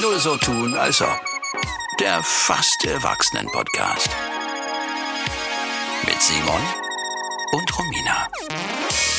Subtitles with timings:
[0.00, 1.20] Nur so tun, als ob.
[2.00, 4.08] Der fast Erwachsenen-Podcast.
[6.06, 6.60] Mit Simon
[7.52, 8.28] und Romina.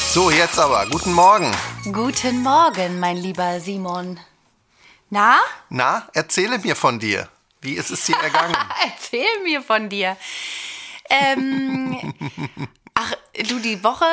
[0.10, 0.88] So, jetzt aber.
[0.90, 1.52] Guten Morgen.
[1.92, 4.20] Guten Morgen, mein lieber Simon.
[5.12, 5.38] Na?
[5.70, 7.30] Na, erzähle mir von dir.
[7.62, 8.56] Wie ist es dir ergangen?
[8.84, 10.18] Erzähl mir von dir.
[11.10, 12.14] Ähm,
[12.96, 13.14] ach,
[13.48, 14.06] du, die Woche,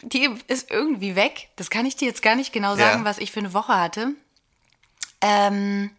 [0.00, 1.48] die ist irgendwie weg.
[1.56, 3.04] Das kann ich dir jetzt gar nicht genau sagen, Ja.
[3.04, 4.14] was ich für eine Woche hatte.
[5.20, 5.90] Ähm,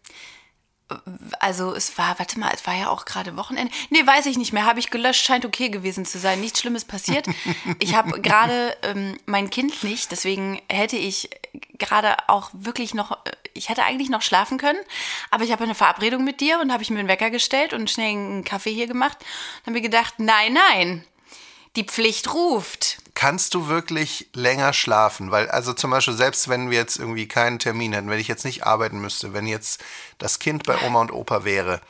[1.38, 3.72] also es war, warte mal, es war ja auch gerade Wochenende.
[3.90, 4.64] Nee, weiß ich nicht mehr.
[4.64, 6.40] Habe ich gelöscht, scheint okay gewesen zu sein.
[6.40, 7.26] Nichts Schlimmes passiert.
[7.78, 11.30] Ich habe gerade ähm, mein Kind nicht, deswegen hätte ich
[11.78, 13.18] gerade auch wirklich noch,
[13.54, 14.78] ich hätte eigentlich noch schlafen können,
[15.30, 17.90] aber ich habe eine Verabredung mit dir und habe ich mir einen Wecker gestellt und
[17.90, 19.18] schnell einen Kaffee hier gemacht.
[19.64, 21.04] Dann habe ich gedacht, nein, nein,
[21.76, 22.98] die Pflicht ruft.
[23.20, 25.30] Kannst du wirklich länger schlafen?
[25.30, 28.46] Weil, also zum Beispiel, selbst wenn wir jetzt irgendwie keinen Termin hätten, wenn ich jetzt
[28.46, 29.84] nicht arbeiten müsste, wenn jetzt
[30.16, 31.82] das Kind bei Oma und Opa wäre,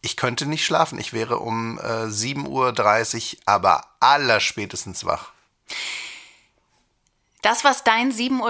[0.00, 0.98] ich könnte nicht schlafen.
[0.98, 5.32] Ich wäre um äh, 7.30 Uhr, aber allerspätestens wach.
[7.42, 8.40] Das, was dein 7.30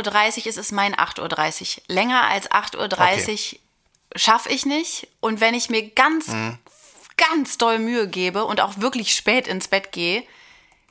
[0.43, 1.83] Uhr ist, ist mein 8.30 Uhr.
[1.89, 3.59] Länger als 8.30 Uhr
[4.15, 5.09] schaffe ich nicht.
[5.19, 6.57] Und wenn ich mir ganz, Mhm.
[7.17, 10.23] ganz doll Mühe gebe und auch wirklich spät ins Bett gehe,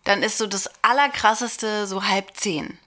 [0.08, 2.78] dann ist so das Allerkrasseste so halb zehn.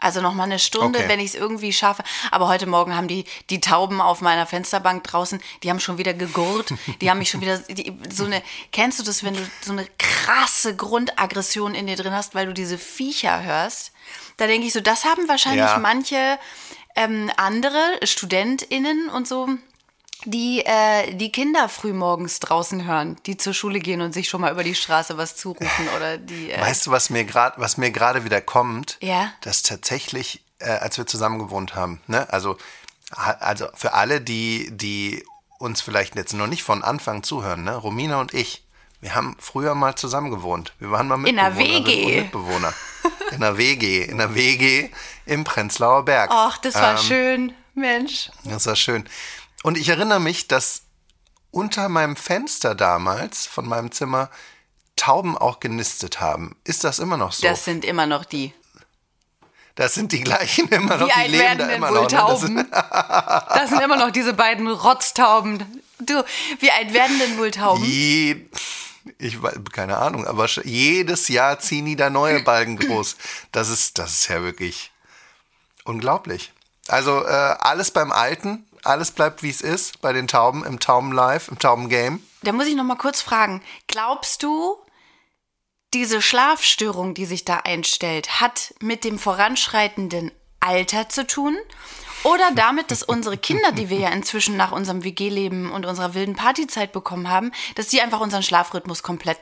[0.00, 1.08] Also noch mal eine Stunde, Okay.
[1.08, 2.04] wenn ich es irgendwie schaffe.
[2.30, 6.14] Aber heute Morgen haben die, die Tauben auf meiner Fensterbank draußen, die haben schon wieder
[6.14, 6.72] gegurrt.
[7.00, 9.86] Die haben mich schon wieder, die, so eine, kennst du das, wenn du so eine
[9.98, 13.90] krasse Grundaggression in dir drin hast, weil du diese Viecher hörst?
[14.36, 15.78] Da denke ich so, das haben wahrscheinlich Ja.
[15.78, 16.38] manche
[16.94, 19.48] ähm, andere StudentInnen und so,
[20.24, 24.40] die äh, die Kinder früh morgens draußen hören, die zur Schule gehen und sich schon
[24.40, 26.50] mal über die Straße was zurufen oder die.
[26.50, 28.96] Äh, Weißt du, was mir gerade, was mir gerade wieder kommt?
[29.00, 29.32] Ja.
[29.42, 32.56] Dass tatsächlich, äh, als wir zusammen gewohnt haben, ne, also,
[33.10, 35.24] also für alle, die, die
[35.58, 38.64] uns vielleicht jetzt noch nicht von Anfang zuhören, ne, Romina und ich,
[39.00, 40.72] wir haben früher mal zusammen gewohnt.
[40.80, 42.22] Wir waren mal In einer WG.
[42.22, 42.72] Mitbewohner.
[43.30, 44.90] In einer WG, in einer WG
[45.26, 46.30] im Prenzlauer Berg.
[46.32, 48.30] Ach, das war Ähm, schön, Mensch.
[48.44, 49.08] Das war schön.
[49.68, 50.84] Und ich erinnere mich, dass
[51.50, 54.30] unter meinem Fenster damals von meinem Zimmer
[54.96, 56.56] Tauben auch genistet haben.
[56.64, 57.46] Ist das immer noch so?
[57.46, 58.54] Das sind immer noch die.
[59.74, 62.00] Das sind die gleichen immer noch, Wie die alt leben da immer noch.
[62.10, 62.16] ne?
[62.16, 62.70] Das sind- Tauben?
[63.58, 65.62] Das sind immer noch diese beiden Rotztauben.
[65.98, 66.24] Du,
[66.60, 67.84] wie alt werden denn wohl Tauben?
[67.84, 68.48] Je,
[69.18, 73.16] ich weiß, keine Ahnung, aber jedes Jahr ziehen die da neue Balken groß.
[73.52, 74.92] Das ist, das ist ja wirklich
[75.84, 76.54] unglaublich.
[76.86, 81.48] Also äh, alles beim Alten, alles bleibt wie es ist bei den Tauben im Tauben-Live,
[81.48, 82.22] im Tauben-Game.
[82.42, 83.62] Da muss ich noch mal kurz fragen.
[83.86, 84.76] Glaubst du,
[85.94, 90.30] diese Schlafstörung, die sich da einstellt, hat mit dem voranschreitenden
[90.60, 91.56] Alter zu tun?
[92.24, 96.34] Oder damit, dass unsere Kinder, die wir ja inzwischen nach unserem WG-Leben und unserer wilden
[96.34, 99.38] Partyzeit bekommen haben, dass die einfach unseren Schlafrhythmus komplett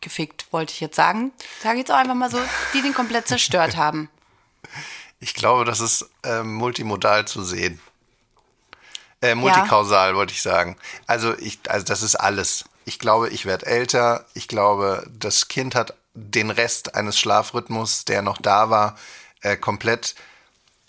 [0.00, 1.32] gefickt, wollte ich jetzt sagen.
[1.62, 2.38] Sage ich jetzt auch einfach mal so,
[2.72, 4.08] die den komplett zerstört haben.
[5.20, 7.80] Ich glaube, das ist äh, multimodal zu sehen.
[9.22, 10.76] Äh, multikausal, wollte ich sagen.
[11.06, 12.64] Also, ich, also das ist alles.
[12.84, 14.24] Ich glaube, ich werde älter.
[14.34, 18.96] Ich glaube, das Kind hat den Rest eines Schlafrhythmus, der noch da war,
[19.42, 20.14] äh, komplett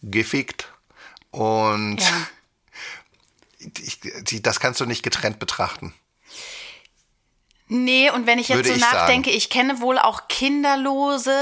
[0.01, 0.69] gefickt.
[1.31, 2.27] Und Ja.
[3.79, 5.93] ich, die, das kannst du nicht getrennt betrachten.
[7.67, 9.37] Nee, und wenn ich jetzt Würde so ich nachdenke, sagen.
[9.37, 11.33] ich kenne wohl auch Kinderlose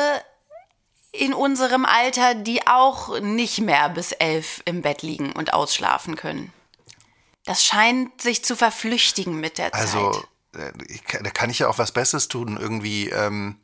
[1.11, 6.53] in unserem Alter, die auch nicht mehr bis elf im Bett liegen und ausschlafen können.
[7.49, 10.11] Das scheint sich zu verflüchtigen mit der Also,
[10.53, 10.73] Zeit.
[10.87, 12.57] ich, kann- da kann ich ja auch was Besseres tun.
[12.61, 13.55] Irgendwie, ähm,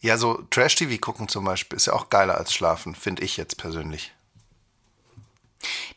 [0.00, 3.58] ja, so Trash-TV gucken zum Beispiel ist ja auch geiler als schlafen, finde ich jetzt
[3.58, 4.12] persönlich.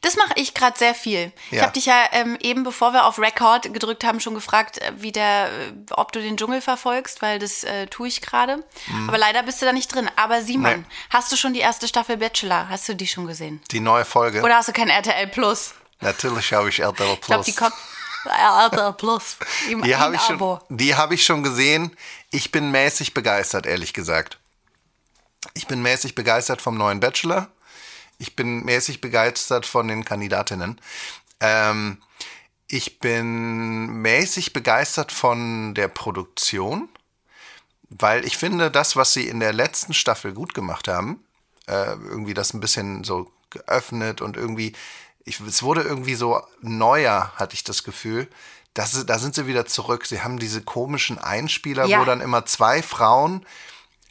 [0.02, 1.32] Das mache ich gerade sehr viel.
[1.52, 1.62] Ich Ja.
[1.64, 5.14] habe dich ja ähm, eben, bevor wir auf Record gedrückt haben, schon gefragt, äh, wie
[5.14, 8.62] der, äh, ob du den Dschungel verfolgst, weil das äh, tue ich gerade.
[9.08, 10.12] Aber leider bist du da nicht drin.
[10.18, 10.80] Aber Simon, Mhm.
[10.82, 10.86] Nee.
[11.12, 12.68] hast du schon die erste Staffel Bachelor?
[12.68, 13.62] Hast du die schon gesehen?
[13.72, 14.42] Die neue Folge.
[14.42, 15.76] Oder hast du kein RTL Plus?
[16.04, 17.20] Natürlich habe ich RTL Plus.
[17.20, 17.74] Ich glaube, die kommt.
[18.26, 19.38] RTL Plus.
[19.70, 21.96] Im, die habe ich, schon, die habe ich schon gesehen.
[22.32, 24.40] Ich bin mäßig begeistert, ehrlich gesagt.
[25.54, 27.50] Ich bin mäßig begeistert vom neuen Bachelor.
[28.18, 30.80] Ich bin mäßig begeistert von den Kandidatinnen.
[31.40, 32.02] Ähm,
[32.68, 36.90] ich bin mäßig begeistert von der Produktion,
[37.90, 41.24] weil ich finde, das, was sie in der letzten Staffel gut gemacht haben,
[41.68, 44.74] äh, irgendwie das ein bisschen so geöffnet und irgendwie,
[45.26, 48.28] ich, es wurde irgendwie so neuer, hatte ich das Gefühl.
[48.74, 50.06] Das, da sind sie wieder zurück.
[50.06, 52.02] Sie haben diese komischen Einspieler, Ja.
[52.02, 53.46] wo dann immer zwei Frauen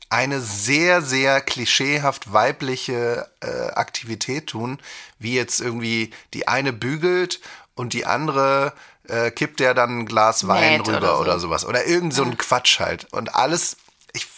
[0.09, 4.79] eine sehr, sehr klischeehaft weibliche äh, Aktivität tun,
[5.19, 7.41] wie jetzt irgendwie die eine bügelt
[7.75, 8.75] und die andere
[9.09, 11.49] äh, kippt der dann ein Glas Wein Näht rüber oder oder, so.
[11.49, 11.64] sowas.
[11.64, 13.12] Oder irgend so ein Quatsch halt.
[13.12, 13.76] Und alles,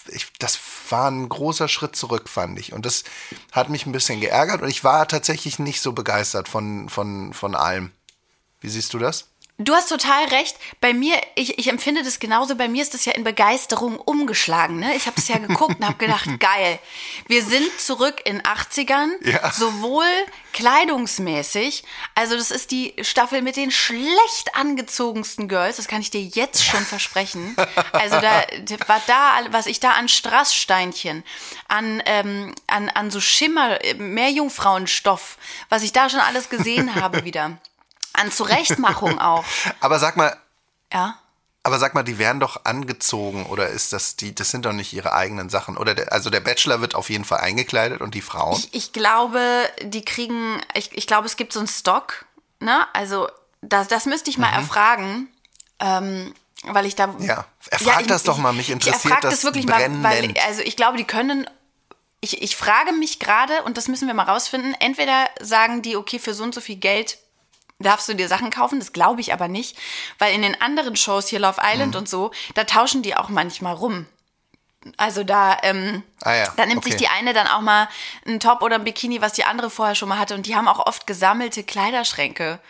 [0.08, 0.58] ich, das
[0.90, 2.72] war ein großer Schritt zurück, fand ich.
[2.72, 3.04] Und das
[3.52, 7.54] hat mich ein bisschen geärgert und ich war tatsächlich nicht so begeistert von, von, von
[7.54, 7.92] allem.
[8.60, 9.28] Wie siehst du das?
[9.56, 10.56] Du hast total recht.
[10.80, 12.56] Bei mir, ich, ich empfinde das genauso.
[12.56, 14.80] Bei mir ist das ja in Begeisterung umgeschlagen.
[14.80, 14.96] Ne?
[14.96, 16.80] Ich habe es ja geguckt und habe gedacht, geil.
[17.28, 19.52] Wir sind zurück in 80ern, Ja.
[19.52, 20.06] sowohl
[20.52, 21.84] kleidungsmäßig.
[22.16, 25.76] Also das ist die Staffel mit den schlecht angezogensten Girls.
[25.76, 27.54] Das kann ich dir jetzt schon versprechen.
[27.92, 28.42] Also da
[28.88, 31.22] war da, was ich da an Strasssteinchen,
[31.68, 37.24] an ähm, an an so Schimmer, äh, Meerjungfrauenstoff, was ich da schon alles gesehen habe
[37.24, 37.58] wieder.
[38.14, 39.44] An Zurechtmachung auch.
[39.80, 40.34] Aber sag mal,
[40.92, 41.18] Ja.
[41.62, 44.92] aber sag mal, die werden doch angezogen oder ist das die, das sind doch nicht
[44.92, 45.76] ihre eigenen Sachen.
[45.76, 48.58] Oder der, also der Bachelor wird auf jeden Fall eingekleidet und die Frauen.
[48.58, 49.40] Ich, ich glaube,
[49.82, 52.24] die kriegen, ich, ich glaube, es gibt so einen Stock,
[52.60, 52.86] ne?
[52.92, 53.28] Also,
[53.62, 55.28] das, das müsste ich mal erfragen.
[55.80, 56.34] Ähm,
[56.66, 57.08] weil ich da.
[57.08, 57.22] Mhm.
[57.24, 60.38] Ja, erfrag das doch mal, mich interessiert ich das das wirklich mal, weil, brennend.
[60.46, 61.48] also ich glaube, die können.
[62.20, 66.18] Ich, ich frage mich gerade, und das müssen wir mal rausfinden, entweder sagen die, okay,
[66.18, 67.18] für so und so viel Geld
[67.80, 69.76] darfst du dir Sachen kaufen, das glaube ich aber nicht,
[70.18, 71.98] weil in den anderen Shows hier Love Island Mhm.
[72.00, 74.06] und so, da tauschen die auch manchmal rum.
[74.98, 76.90] Also da, ähm, Ah ja, da nimmt okay.
[76.90, 77.88] sich die eine dann auch mal
[78.26, 80.34] einen Top oder ein Bikini, was die andere vorher schon mal hatte.
[80.34, 82.60] Und die haben auch oft gesammelte Kleiderschränke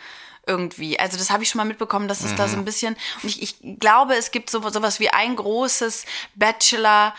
[0.47, 0.97] irgendwie.
[0.99, 2.51] Also das habe ich schon mal mitbekommen, dass es da Mhm.
[2.51, 2.95] so ein bisschen.
[3.21, 6.05] Und ich, ich glaube, es gibt so sowas wie ein großes
[6.35, 7.13] Bachelor.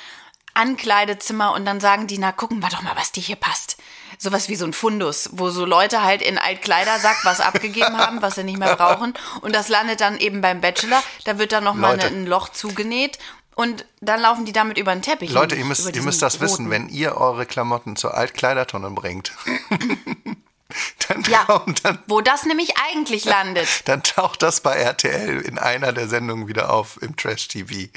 [0.55, 3.77] Ankleidezimmer und dann sagen die, na gucken wir doch mal, was dir hier passt.
[4.19, 8.37] Sowas wie so ein Fundus, wo so Leute halt in Altkleidersack was abgegeben haben, was
[8.37, 9.15] sie nicht mehr brauchen.
[9.41, 11.03] Und das landet dann eben beim Bachelor.
[11.25, 12.09] Da wird dann nochmal Leute.
[12.09, 13.19] ein Loch zugenäht
[13.57, 15.31] und dann laufen die damit über den Teppich.
[15.31, 16.71] Leute, ihr müsst, ihr müsst das wissen, roten.
[16.71, 19.33] wenn ihr eure Klamotten zur Altkleidertonne bringt,
[21.09, 23.69] dann, Ja, kommt, dann, wo das nämlich eigentlich landet.
[23.87, 27.89] dann taucht das bei RTL in einer der Sendungen wieder auf im Trash TV.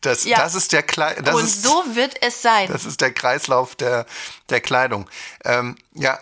[0.00, 0.38] Das, Ja.
[0.38, 2.68] das ist der Klei das Und ist, so wird es sein.
[2.70, 4.06] Das ist der Kreislauf der,
[4.48, 5.08] der Kleidung.
[5.44, 6.18] Ähm, ja,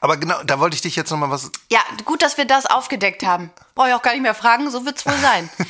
[0.00, 1.50] aber genau, da wollte ich dich jetzt nochmal was.
[1.70, 3.50] Ja, gut, dass wir das aufgedeckt haben.
[3.74, 5.50] Brauche ich auch gar nicht mehr fragen, so wird es wohl sein.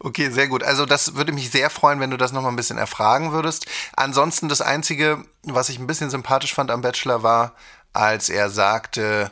[0.00, 0.62] Okay, sehr gut.
[0.62, 3.64] Also das würde mich sehr freuen, wenn du das nochmal ein bisschen erfragen würdest.
[3.96, 7.52] Ansonsten das Einzige, was ich ein bisschen sympathisch fand am Bachelor war,
[7.94, 9.30] als er sagte,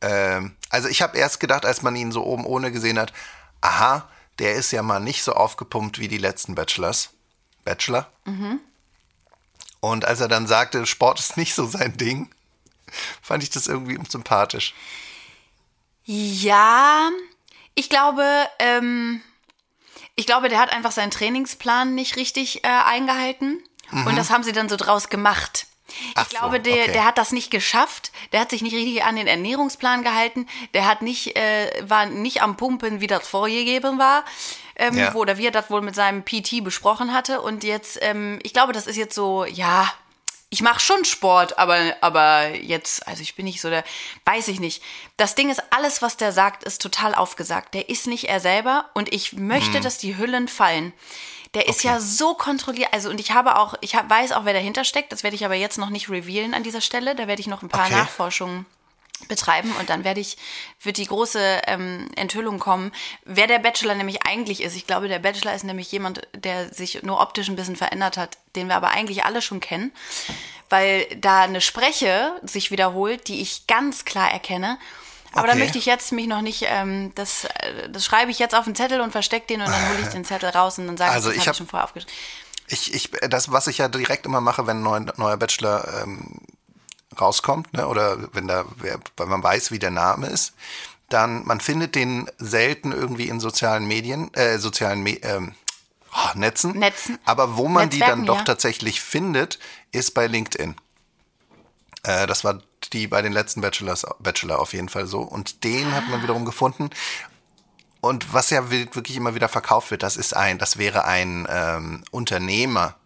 [0.00, 3.12] ähm, also ich habe erst gedacht, als man ihn so oben ohne gesehen hat,
[3.60, 4.08] aha,
[4.38, 7.10] der ist ja mal nicht so aufgepumpt wie die letzten Bachelors.
[7.64, 8.10] Bachelor.
[9.80, 12.30] Und als er dann sagte, Sport ist nicht so sein Ding,
[13.22, 14.74] fand ich das irgendwie sympathisch.
[16.04, 17.10] Ja,
[17.74, 18.24] ich glaube,
[18.58, 19.20] ähm,
[20.16, 23.62] ich glaube, der hat einfach seinen Trainingsplan nicht richtig äh, eingehalten.
[23.92, 25.66] Und das haben sie dann so draus gemacht.
[25.90, 26.12] Mhm.
[26.14, 26.92] Ach ich glaube, so, der, okay.
[26.92, 28.12] der hat das nicht geschafft.
[28.32, 30.46] Der hat sich nicht richtig an den Ernährungsplan gehalten.
[30.74, 34.24] Der hat nicht, äh, war nicht am Pumpen, wie das vorgegeben war.
[34.76, 35.12] Ähm, Ja.
[35.12, 37.40] wo, oder wie er das wohl mit seinem PT besprochen hatte.
[37.42, 39.92] Und jetzt, ähm, ich glaube, das ist jetzt so, ja,
[40.52, 43.84] ich mache schon Sport, aber, aber jetzt, also ich bin nicht so der,
[44.24, 44.82] weiß ich nicht.
[45.16, 47.74] Das Ding ist, alles, was der sagt, ist total aufgesagt.
[47.74, 50.92] Der ist nicht er selber und ich möchte, dass die Hüllen fallen.
[51.54, 54.52] Der ist ja so kontrolliert, also und ich habe auch, ich hab, weiß auch, wer
[54.52, 57.40] dahinter steckt, das werde ich aber jetzt noch nicht revealen an dieser Stelle, da werde
[57.40, 57.96] ich noch ein paar Okay.
[57.96, 58.66] Nachforschungen
[59.28, 60.36] betreiben und dann werde ich,
[60.82, 62.92] wird die große ähm, Enthüllung kommen,
[63.24, 64.76] wer der Bachelor nämlich eigentlich ist.
[64.76, 68.38] Ich glaube, der Bachelor ist nämlich jemand, der sich nur optisch ein bisschen verändert hat,
[68.56, 69.92] den wir aber eigentlich alle schon kennen,
[70.68, 74.78] weil da eine Spreche sich wiederholt, die ich ganz klar erkenne.
[75.32, 75.60] Aber da Okay.
[75.60, 78.74] möchte ich jetzt mich noch nicht, ähm, das, äh, das schreibe ich jetzt auf den
[78.74, 81.30] Zettel und verstecke den und dann hole ich den Zettel raus und dann sage Also
[81.30, 82.14] ich, das ich habe hab- ich schon vorher aufgeschrieben.
[82.68, 86.40] Ich, ich, das, was ich ja direkt immer mache, wenn ein neuer, neuer Bachelor ähm,
[87.20, 90.54] rauskommt, ne, oder wenn da, wer, weil man weiß, wie der Name ist,
[91.08, 95.54] dann, man findet den selten irgendwie in sozialen Medien, äh, sozialen Me ähm,
[96.12, 96.78] oh, Netzen.
[96.78, 97.18] Netzen.
[97.24, 98.44] Aber wo man die dann Netzwerken, doch ja.
[98.44, 99.58] tatsächlich findet,
[99.92, 100.76] ist bei LinkedIn.
[102.02, 102.60] Äh, das war
[102.92, 105.20] die bei den letzten Bachelors, Bachelor auf jeden Fall so.
[105.20, 106.90] Und den hat man wiederum gefunden.
[108.00, 111.46] Und was ja wi- wirklich immer wieder verkauft wird, das ist ein, das wäre ein
[111.50, 112.96] ähm, Unternehmer.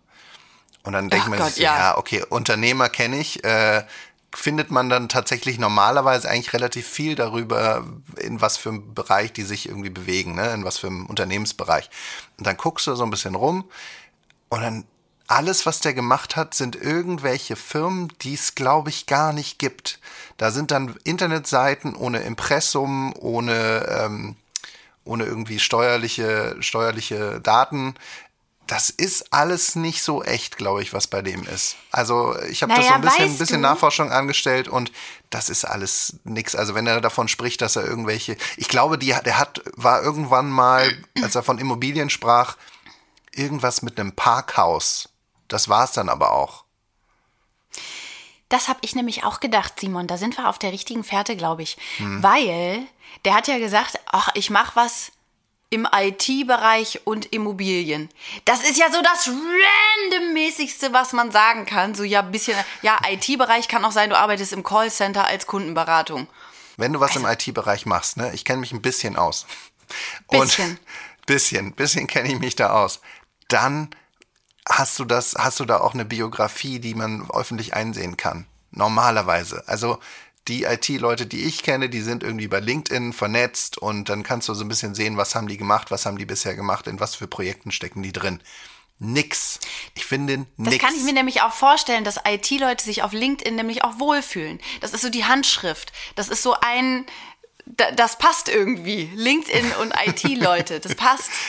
[0.85, 1.77] Und dann denkt man Gott, sich ja.
[1.77, 3.43] ja, okay, Unternehmer kenne ich.
[3.43, 3.85] Äh,
[4.37, 7.85] findet man dann tatsächlich normalerweise eigentlich relativ viel darüber,
[8.17, 10.53] in was für einem Bereich die sich irgendwie bewegen, ne?
[10.53, 11.89] in was für einem Unternehmensbereich.
[12.37, 13.65] Und dann guckst du so ein bisschen rum
[14.49, 14.85] und dann
[15.27, 19.99] alles, was der gemacht hat, sind irgendwelche Firmen, die es, glaube ich, gar nicht gibt.
[20.37, 24.37] Da sind dann Internetseiten ohne Impressum, ohne, ähm,
[25.05, 27.95] ohne irgendwie steuerliche, steuerliche Daten.
[28.67, 31.77] das ist alles nicht so echt, glaube ich, was bei dem ist.
[31.91, 33.61] Also ich habe das Naja, so ein bisschen, weißt bisschen?
[33.61, 34.91] Nachforschung angestellt und
[35.31, 36.55] das ist alles nix.
[36.55, 40.49] Also wenn er davon spricht, dass er irgendwelche, ich glaube, die, der hat, war irgendwann
[40.49, 40.91] mal,
[41.23, 42.57] als er von Immobilien sprach,
[43.33, 45.11] irgendwas mit einem Parkhaus.
[45.49, 46.65] Das war es dann aber auch.
[48.49, 50.07] Das habe ich nämlich auch gedacht, Simon.
[50.07, 51.77] Da sind wir auf der richtigen Fährte, glaube ich.
[51.97, 52.23] Hm.
[52.23, 52.87] Weil
[53.25, 55.13] der hat ja gesagt, ach, ich mache was
[55.71, 58.09] im IT-Bereich und Immobilien.
[58.45, 61.97] Das ist ja so das randommäßigste, was man sagen kann.
[61.97, 66.29] So ja, ein bisschen, ja, IT-Bereich kann auch sein, du arbeitest im Callcenter als Kundenberatung.
[66.77, 69.47] Wenn du was im IT-Bereich machst, ne, ich kenne mich ein bisschen aus.
[70.31, 70.71] Bisschen.
[70.71, 70.81] Und
[71.27, 73.01] bisschen, bisschen kenne ich mich da aus.
[73.49, 73.91] Dann
[74.69, 78.47] hast du das, hast du da auch eine Biografie, die man öffentlich einsehen kann.
[78.71, 79.63] Normalerweise.
[79.67, 79.99] Also
[80.49, 84.55] die IT-Leute, die ich kenne, die sind irgendwie bei LinkedIn vernetzt und dann kannst du
[84.55, 87.15] so ein bisschen sehen, was haben die gemacht, was haben die bisher gemacht, in was
[87.15, 88.41] für Projekten stecken die drin.
[88.99, 89.59] Nix.
[89.95, 90.85] Ich finde Das nix.
[90.85, 94.61] kann ich mir nämlich auch vorstellen, dass IT-Leute sich auf LinkedIn nämlich auch wohlfühlen.
[94.81, 95.93] Das ist so die Handschrift.
[96.15, 97.05] Das ist so ein,
[97.67, 99.11] da- das passt irgendwie.
[99.15, 101.31] LinkedIn und IT-Leute, das passt.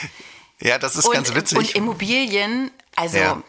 [0.60, 1.58] ja, das ist Und, ganz witzig.
[1.58, 3.42] und Immobilien, also Ja.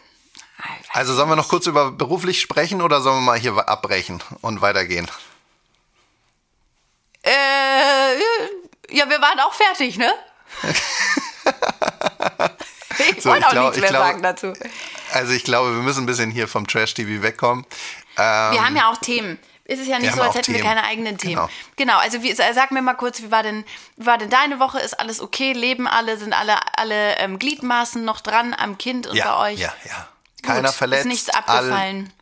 [0.92, 4.60] also sollen wir noch kurz über beruflich sprechen oder sollen wir mal hier abbrechen und
[4.60, 5.08] weitergehen?
[7.22, 8.16] Äh,
[8.90, 10.12] ja, wir waren auch fertig, ne?
[13.14, 14.52] ich So, wollte auch glaub- nichts ich mehr glaub- sagen dazu.
[15.12, 17.64] Also ich glaube, wir müssen ein bisschen hier vom Trash-TV wegkommen.
[18.16, 19.38] Ähm, Wir haben ja auch Themen.
[19.70, 20.66] Es ist ja nicht haben so, als hätten wir Themen.
[20.68, 21.34] keine eigenen Themen.
[21.34, 21.48] Genau.
[21.76, 23.64] Genau, also wie, sag mir mal kurz, wie war denn,
[23.96, 24.80] wie war denn deine Woche?
[24.80, 25.52] Ist alles okay?
[25.52, 26.16] Leben alle?
[26.16, 29.60] Sind alle, alle ähm, Gliedmaßen noch dran am Kind und ja, bei euch?
[29.60, 30.08] ja, ja.
[30.42, 31.00] Keiner Gut, verletzt.
[31.04, 32.12] Ist nichts all- abgefallen.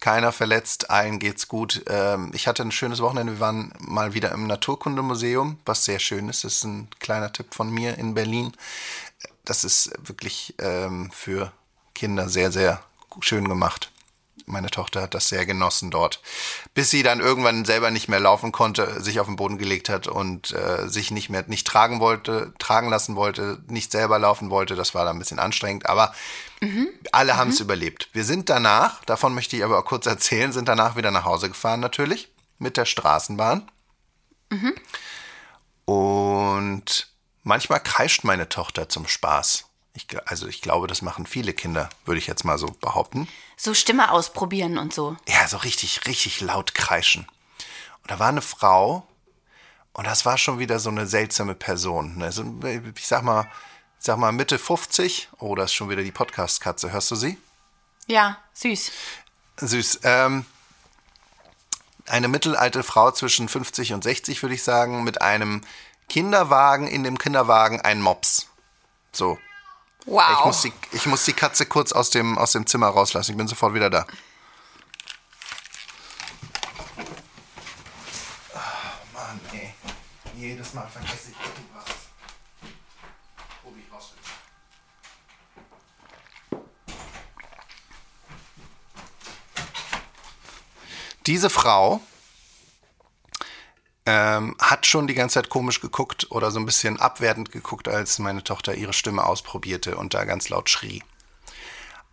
[0.00, 1.82] keiner verletzt, allen geht's gut.
[1.88, 3.32] Ähm, ich hatte ein schönes Wochenende.
[3.34, 6.44] Wir waren mal wieder im Naturkundemuseum, was sehr schön ist.
[6.44, 8.52] Das ist ein kleiner Tipp von mir in Berlin.
[9.46, 11.52] Das ist wirklich ähm, für
[11.94, 12.82] Kinder sehr, sehr
[13.20, 13.90] schön gemacht.
[14.48, 16.22] Meine Tochter hat das sehr genossen dort.
[16.72, 20.06] Bis sie dann irgendwann selber nicht mehr laufen konnte, sich auf den Boden gelegt hat
[20.06, 24.76] und äh, sich nicht mehr nicht tragen wollte, tragen lassen wollte, nicht selber laufen wollte.
[24.76, 26.14] Das war dann ein bisschen anstrengend, aber
[27.12, 28.08] alle haben es überlebt.
[28.12, 31.48] Wir sind danach, davon möchte ich aber auch kurz erzählen, sind danach wieder nach Hause
[31.48, 33.70] gefahren natürlich mit der Straßenbahn.
[35.84, 37.08] Und
[37.42, 39.64] manchmal kreischt meine Tochter zum Spaß.
[39.96, 43.28] Ich, also ich glaube, das machen viele Kinder, würde ich jetzt mal so behaupten.
[43.56, 45.16] So Stimme ausprobieren und so.
[45.26, 47.26] Ja, so richtig, richtig laut kreischen.
[48.02, 49.06] Und da war eine Frau
[49.94, 52.18] und das war schon wieder so eine seltsame Person.
[52.18, 52.30] ne?
[52.30, 52.44] So,
[52.94, 53.50] ich sag mal,
[53.98, 55.30] ich sag mal Mitte 50.
[55.38, 56.92] Oh, das ist schon wieder die Podcast-Katze.
[56.92, 57.38] Hörst du sie?
[58.06, 58.92] Ja, süß.
[59.56, 60.00] Süß.
[60.02, 60.44] Ähm,
[62.06, 65.62] eine mittelalte Frau zwischen 50 und 60, würde ich sagen, mit einem
[66.10, 68.48] Kinderwagen, in dem Kinderwagen ein Mops.
[69.12, 69.38] So.
[70.06, 70.22] Wow.
[70.38, 73.32] Ich, muss die, ich muss die Katze kurz aus dem, aus dem Zimmer rauslassen.
[73.32, 74.06] Ich bin sofort wieder da.
[78.54, 78.58] Oh
[79.12, 79.74] Mann, ey.
[80.36, 81.84] Jedes Mal vergesse ich irgendwas.
[83.64, 84.12] Wo bin ich raus?
[91.26, 92.00] Diese Frau
[94.06, 98.20] ähm, hat schon die ganze Zeit komisch geguckt oder so ein bisschen abwertend geguckt, als
[98.20, 101.02] meine Tochter ihre Stimme ausprobierte und da ganz laut schrie.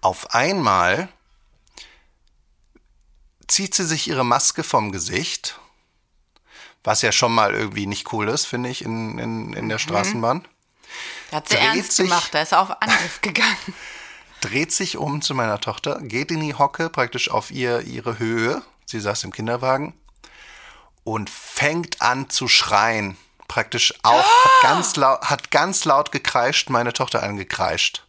[0.02, 1.08] Auf einmal
[3.48, 5.60] zieht sie sich ihre Maske vom Gesicht,
[6.84, 10.46] was ja schon mal irgendwie nicht cool ist, finde ich, in, in, in der Straßenbahn.
[11.30, 13.56] Da hat sie dreht ernst sich- gemacht, da ist er auf Angriff gegangen.
[14.42, 18.64] dreht sich um zu meiner Tochter, geht in die Hocke, praktisch auf ihr ihre Höhe.
[18.86, 19.94] Sie saß im Kinderwagen
[21.04, 23.18] und fängt an zu schreien.
[23.48, 28.04] Praktisch auch, hat, ganz laut, hat ganz laut gekreischt, meine Tochter angekreischt.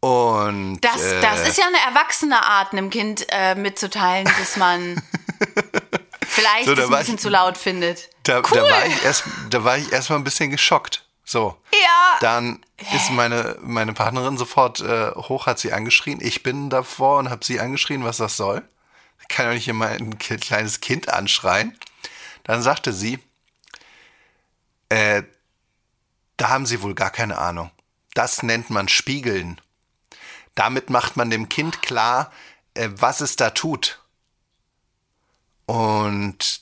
[0.00, 5.02] Und Das, äh, das ist ja eine erwachsene Art, einem Kind äh, mitzuteilen, dass man
[6.26, 8.08] vielleicht So, da ein bisschen ich- zu laut findet.
[8.22, 8.44] da, cool.
[8.58, 11.04] da war ich erst, da war ich erstmal ein bisschen geschockt.
[11.24, 11.56] So.
[11.72, 12.18] Ja.
[12.20, 16.20] Dann ist meine, meine Partnerin sofort äh, hoch, hat sie angeschrien.
[16.20, 18.62] Ich bin davor und habe sie angeschrien, was das soll.
[19.28, 21.76] Kann doch nicht immer ein kleines Kind anschreien.
[22.44, 23.18] Dann sagte sie,
[24.88, 25.22] äh,
[26.36, 27.70] da haben sie wohl gar keine Ahnung.
[28.14, 29.60] Das nennt man Spiegeln.
[30.54, 32.32] Damit macht man dem Kind klar,
[32.74, 34.00] äh, was es da tut.
[35.66, 36.60] Und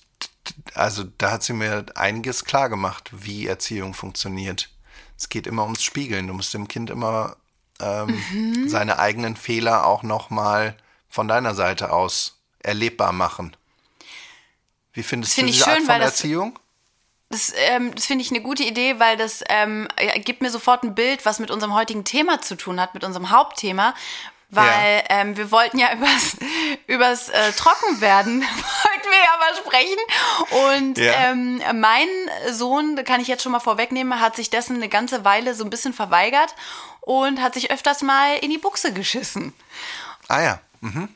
[0.75, 4.70] also da hat sie mir einiges klar gemacht, wie Erziehung funktioniert.
[5.16, 6.26] Es geht immer ums Spiegeln.
[6.26, 7.37] Du musst dem Kind immer
[7.80, 10.76] ähm, seine eigenen Fehler auch nochmal
[11.08, 13.56] von deiner Seite aus erlebbar machen.
[14.92, 16.59] Wie findest Find du diese Art schön, von weil das- Erziehung?
[17.30, 19.88] das, ähm, das finde ich eine gute Idee, weil das ähm,
[20.25, 23.30] gibt mir sofort ein Bild, was mit unserem heutigen Thema zu tun hat, mit unserem
[23.30, 23.94] Hauptthema.
[24.50, 25.16] Weil Ja.
[25.21, 26.37] ähm, wir wollten ja übers,
[26.87, 30.78] übers äh, Trockenwerden wollten wir ja mal sprechen.
[30.78, 31.30] Und Ja.
[31.30, 32.06] ähm, mein
[32.52, 35.64] Sohn, da kann ich jetzt schon mal vorwegnehmen, hat sich dessen eine ganze Weile so
[35.64, 36.54] ein bisschen verweigert
[37.00, 39.52] und hat sich öfters mal in die Buchse geschissen.
[40.28, 40.61] Ah ja.
[40.83, 41.09] Mhm.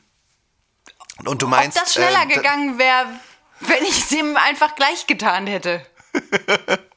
[1.25, 1.77] Und du meinst.
[1.77, 3.07] Ob das schneller äh, gegangen wäre,
[3.61, 5.85] wenn ich es ihm einfach gleich getan hätte.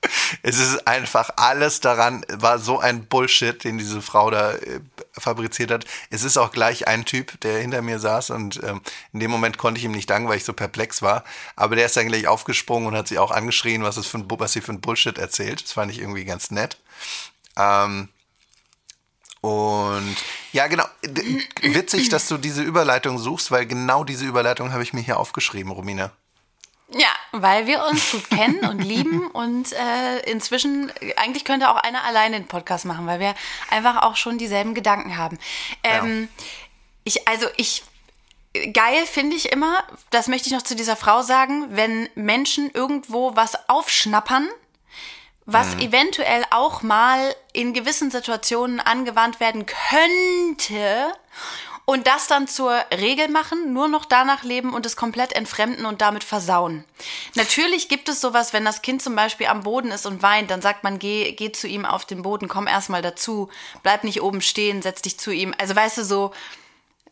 [0.43, 4.81] Es ist einfach alles daran, war so ein Bullshit, den diese Frau da äh,
[5.17, 5.85] fabriziert hat.
[6.11, 8.81] Es ist auch gleich ein Typ, der hinter mir saß und ähm,
[9.12, 11.25] in dem Moment konnte ich ihm nicht danken, weil ich so perplex war.
[11.55, 14.26] Aber der ist dann gleich aufgesprungen und hat sie auch angeschrien, was, es für ein,
[14.29, 15.62] was sie für ein Bullshit erzählt.
[15.62, 16.79] Das fand ich irgendwie ganz nett.
[17.57, 18.09] Ähm,
[19.43, 20.17] und
[20.53, 20.85] ja, genau.
[21.61, 25.73] Witzig, dass du diese Überleitung suchst, weil genau diese Überleitung habe ich mir hier aufgeschrieben,
[25.73, 26.13] Romina.
[26.95, 32.05] Ja, weil wir uns gut kennen und lieben und äh, inzwischen, eigentlich könnte auch einer
[32.05, 33.35] alleine den Podcast machen, weil wir
[33.71, 35.39] einfach auch schon dieselben Gedanken haben.
[35.83, 36.29] Ähm,
[37.05, 37.83] Ich, also ich,
[38.73, 43.35] geil finde ich immer, das möchte ich noch zu dieser Frau sagen, wenn Menschen irgendwo
[43.35, 44.49] was aufschnappern,
[45.53, 51.13] was eventuell auch mal in gewissen Situationen angewandt werden könnte
[51.85, 56.01] und das dann zur Regel machen, nur noch danach leben und es komplett entfremden und
[56.01, 56.85] damit versauen.
[57.35, 60.63] Natürlich gibt es sowas, wenn das Kind zum Beispiel am Boden ist und weint, dann
[60.63, 63.51] sagt man, geh, geh zu ihm auf den Boden, komm erstmal dazu,
[63.83, 65.55] bleib nicht oben stehen, setz dich zu ihm.
[65.59, 66.33] Also weißt du, so,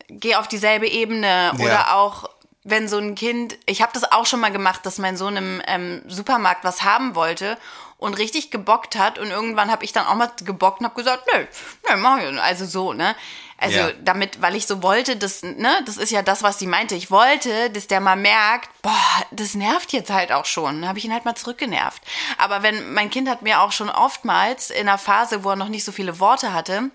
[0.07, 1.65] geh auf dieselbe Ebene Ja.
[1.65, 2.29] oder auch
[2.63, 5.61] wenn so ein Kind, ich habe das auch schon mal gemacht, dass mein Sohn im
[5.65, 7.57] ähm, Supermarkt was haben wollte
[8.01, 11.23] und richtig gebockt hat und irgendwann habe ich dann auch mal gebockt und habe gesagt,
[11.31, 11.45] nö,
[11.87, 12.41] nö, mach ich nicht.
[12.41, 13.15] also so, ne?
[13.59, 13.91] Also Ja.
[14.03, 16.95] damit, weil ich so wollte, das, ne, das ist ja das, was sie meinte.
[16.95, 18.91] Ich wollte, dass der mal merkt, boah,
[19.29, 20.81] das nervt jetzt halt auch schon.
[20.81, 22.01] Dann habe ich ihn halt mal zurückgenervt.
[22.39, 25.69] Aber wenn mein Kind hat mir auch schon oftmals in einer Phase, wo er noch
[25.69, 26.89] nicht so viele Worte hatte,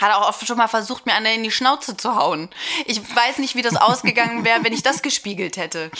[0.00, 2.48] hat auch oft schon mal versucht, mir eine in die Schnauze zu hauen.
[2.86, 5.90] Ich weiß nicht, wie das ausgegangen wäre, wenn ich das gespiegelt hätte.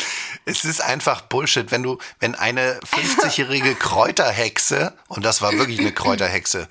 [0.45, 5.93] Es ist einfach Bullshit, wenn du, wenn eine 50-jährige Kräuterhexe, und das war wirklich eine
[5.93, 6.69] Kräuterhexe,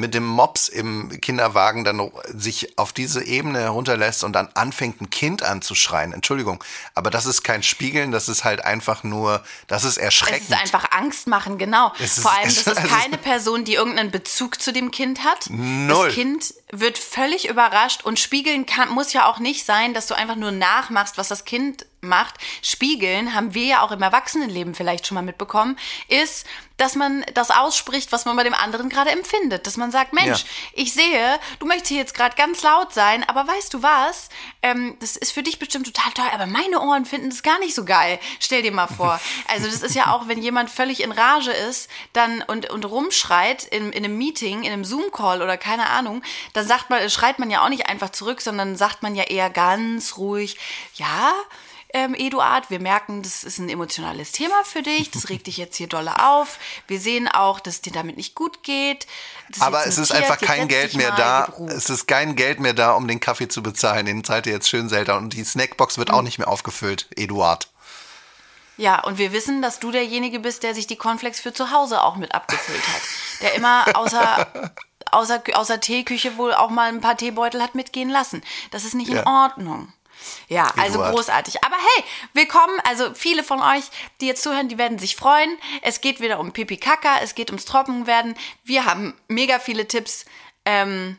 [0.00, 5.10] mit dem Mops im Kinderwagen dann sich auf diese Ebene herunterlässt und dann anfängt, ein
[5.10, 6.12] Kind anzuschreien.
[6.12, 6.62] Entschuldigung,
[6.94, 10.48] aber das ist kein Spiegeln, das ist halt einfach nur, das ist Es erschreckend.
[10.50, 11.92] ist einfach Angst machen, genau.
[11.98, 14.90] Es ist- Vor allem, es- das ist also- keine Person, die irgendeinen Bezug zu dem
[14.90, 15.46] Kind hat.
[15.50, 16.06] Null.
[16.06, 20.14] Das Kind wird völlig überrascht und spiegeln kann, muss ja auch nicht sein, dass du
[20.14, 22.34] einfach nur nachmachst, was das Kind macht.
[22.62, 27.50] Spiegeln haben wir ja auch im Erwachsenenleben vielleicht schon mal mitbekommen, ist, dass man das
[27.50, 29.66] ausspricht, was man bei dem anderen gerade empfindet.
[29.66, 30.48] Dass man sagt, Mensch, Ja.
[30.72, 34.30] ich sehe, du möchtest hier jetzt gerade ganz laut sein, aber weißt du was?
[34.62, 37.74] Ähm, das ist für dich bestimmt total toll, aber meine Ohren finden das gar nicht
[37.74, 38.18] so geil.
[38.40, 39.20] Stell dir mal vor.
[39.48, 43.64] Also das ist ja auch, wenn jemand völlig in Rage ist dann und, und rumschreit
[43.64, 47.50] in, in einem Meeting, in einem Zoom-Call oder keine Ahnung, dann sagt man, schreit man
[47.50, 50.56] ja auch nicht einfach zurück, sondern sagt man ja eher ganz ruhig,
[50.94, 51.32] ja,
[51.92, 55.76] ähm, Eduard, wir merken, das ist ein emotionales Thema für dich, das regt dich jetzt
[55.76, 56.58] hier dolle auf.
[56.86, 59.06] Wir sehen auch, dass es dir damit nicht gut geht.
[59.58, 61.52] Aber es ist einfach kein Geld mehr da.
[61.68, 64.06] Es ist kein Geld mehr da, um den Kaffee zu bezahlen.
[64.06, 65.10] Den zahlt ihr jetzt schön selten.
[65.12, 66.14] Und die Snackbox wird Mhm.
[66.14, 67.68] auch nicht mehr aufgefüllt, Eduard.
[68.76, 72.02] Ja, und wir wissen, dass du derjenige bist, der sich die Cornflakes für zu Hause
[72.02, 73.02] auch mit abgefüllt hat.
[73.42, 74.46] Der immer außer,
[75.10, 78.42] außer, außer Teeküche wohl auch mal ein paar Teebeutel hat mitgehen lassen.
[78.70, 79.26] Das ist nicht in Ja.
[79.26, 79.92] Ordnung.
[80.48, 81.14] Ja, also Eduard.
[81.14, 81.64] großartig.
[81.64, 82.80] Aber hey, willkommen.
[82.84, 83.84] Also viele von euch,
[84.20, 85.56] die jetzt zuhören, die werden sich freuen.
[85.82, 88.34] Es geht wieder um Pipi Kaka, es geht ums Trockenwerden.
[88.64, 90.24] Wir haben mega viele Tipps.
[90.64, 91.18] Ähm,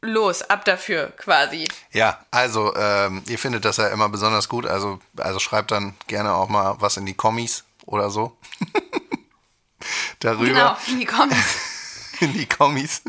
[0.00, 1.68] los, ab dafür quasi.
[1.92, 4.66] Ja, also ähm, ihr findet das ja immer besonders gut.
[4.66, 8.36] Also, also schreibt dann gerne auch mal was in die Kommis oder so.
[10.20, 10.46] Darüber.
[10.46, 11.56] Genau, in die Comments.
[12.20, 13.02] in die Kommis.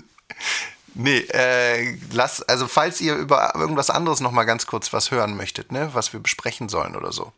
[1.00, 5.38] Nee, äh, lass, also falls ihr über irgendwas anderes noch mal ganz kurz was hören
[5.38, 7.32] möchtet, ne, was wir besprechen sollen oder so.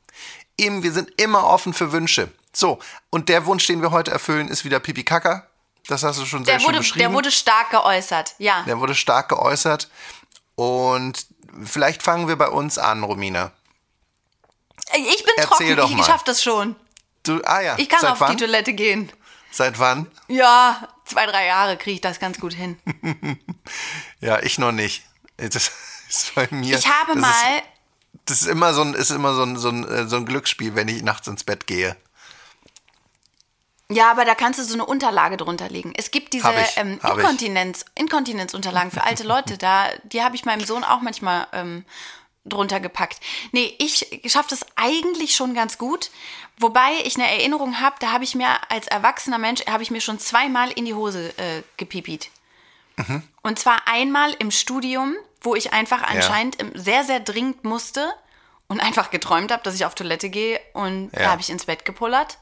[0.57, 2.31] Eben, wir sind immer offen für Wünsche.
[2.53, 5.45] So, und der Wunsch, den wir heute erfüllen, ist wieder Pipi Kaka.
[5.87, 6.99] Das hast du schon sehr Der schön wurde, beschrieben.
[6.99, 8.63] der wurde stark geäußert, ja.
[8.63, 9.89] der wurde stark geäußert.
[10.55, 11.25] Und
[11.63, 13.51] vielleicht fangen wir bei uns an, Romina.
[14.95, 16.03] Ich bin Erzähl trocken, doch ich mal.
[16.05, 16.75] schaff das schon.
[17.23, 18.31] Du, ah ja, Ich kann seit auf wann?
[18.37, 19.11] die Toilette gehen.
[19.51, 20.09] Seit wann?
[20.27, 22.77] Ja, zwei, drei Jahre kriege ich das ganz gut hin.
[24.21, 25.03] Ja, ich noch nicht.
[25.37, 25.71] Das
[26.09, 26.77] ist bei mir.
[26.77, 27.63] Ich habe das mal, Ist,
[28.25, 30.75] das ist immer so ein, ist immer so ein, so ein, äh, so ein Glücksspiel,
[30.75, 31.95] wenn ich nachts ins Bett gehe.
[33.89, 35.93] ja, aber da kannst du so eine Unterlage drunter legen.
[35.95, 36.99] Es gibt diese ähm.
[37.01, 39.57] Inkontinenz, Inkontinenzunterlagen für alte Leute.
[39.57, 41.85] Da, die habe ich meinem Sohn auch manchmal ähm,
[42.45, 43.19] drunter gepackt.
[43.51, 46.09] Nee, ich schaffe das eigentlich schon ganz gut.
[46.57, 50.01] Wobei ich eine Erinnerung habe, da habe ich mir als erwachsener Mensch, habe ich mir
[50.01, 52.29] schon zweimal in die Hose äh, gepipit.
[53.43, 58.11] Und zwar einmal im Studium, wo ich einfach anscheinend im- sehr, sehr dringend musste
[58.67, 61.31] und einfach geträumt habe, dass ich auf Toilette gehe und da Ja.
[61.31, 62.39] habe ich ins Bett gepullert.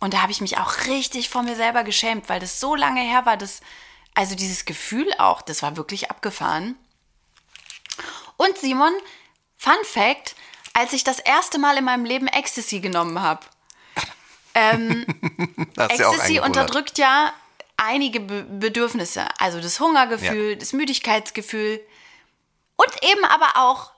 [0.00, 3.02] Und da habe ich mich auch richtig vor mir selber geschämt, weil das so lange
[3.02, 3.60] her war, dass,
[4.14, 6.76] also dieses Gefühl auch, das war wirklich abgefahren.
[8.36, 8.92] Und Simon,
[9.56, 10.34] Fun Fact,
[10.74, 13.46] als ich das erste Mal in meinem Leben Ecstasy genommen habe.
[15.76, 17.32] Auch Ecstasy unterdrückt ja
[17.76, 19.26] einige Be Bedürfnisse.
[19.38, 21.80] Also das Hungergefühl, das Müdigkeitsgefühl
[22.76, 23.92] und eben aber auch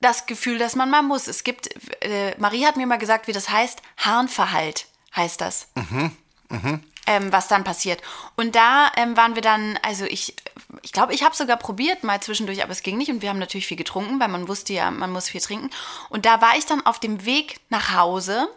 [0.00, 1.26] das Gefühl, dass man mal muss.
[1.26, 1.68] Es gibt,
[2.02, 5.68] äh, Marie hat mir mal gesagt, wie das heißt, Harnverhalt heißt das.
[7.08, 8.02] Ähm, was dann passiert.
[8.34, 10.34] Und da ähm, waren wir dann, also ich,
[10.82, 13.38] ich glaube, ich habe sogar probiert mal zwischendurch, aber es ging nicht und wir haben
[13.38, 15.70] natürlich viel getrunken, weil man wusste ja, man muss viel trinken.
[16.08, 18.48] Und da war ich dann auf dem Weg nach Hause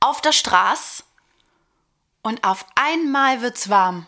[0.00, 1.04] auf der Straße
[2.22, 4.06] und auf einmal wird's warm.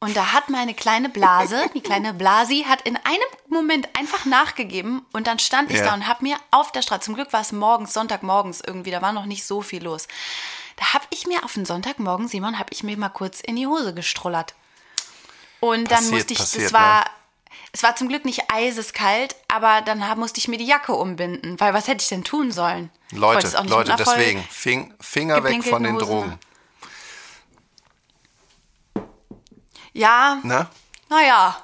[0.00, 5.06] Und da hat meine kleine Blase, die kleine Blasi, hat in einem Moment einfach nachgegeben
[5.12, 5.84] und dann stand ich Ja.
[5.84, 9.00] da und habe mir auf der Straße, zum Glück war es morgens, Sonntagmorgens irgendwie, da
[9.00, 10.08] war noch nicht so viel los.
[10.82, 13.68] Da habe ich mir auf den Sonntagmorgen, Simon, habe ich mir mal kurz in die
[13.68, 14.56] Hose gestrullert.
[15.60, 17.10] Und dann Passiert, musste ich, passiert, das war, ne?
[17.70, 21.60] es war zum Glück nicht eiseskalt, aber dann hab- musste ich mir die Jacke umbinden,
[21.60, 22.90] weil was hätte ich denn tun sollen?
[23.12, 26.38] Leute, Leute, deswegen, Fing, Finger weg von den Hosen Drogen.
[29.92, 30.66] Ja, Ne?
[31.08, 31.56] naja.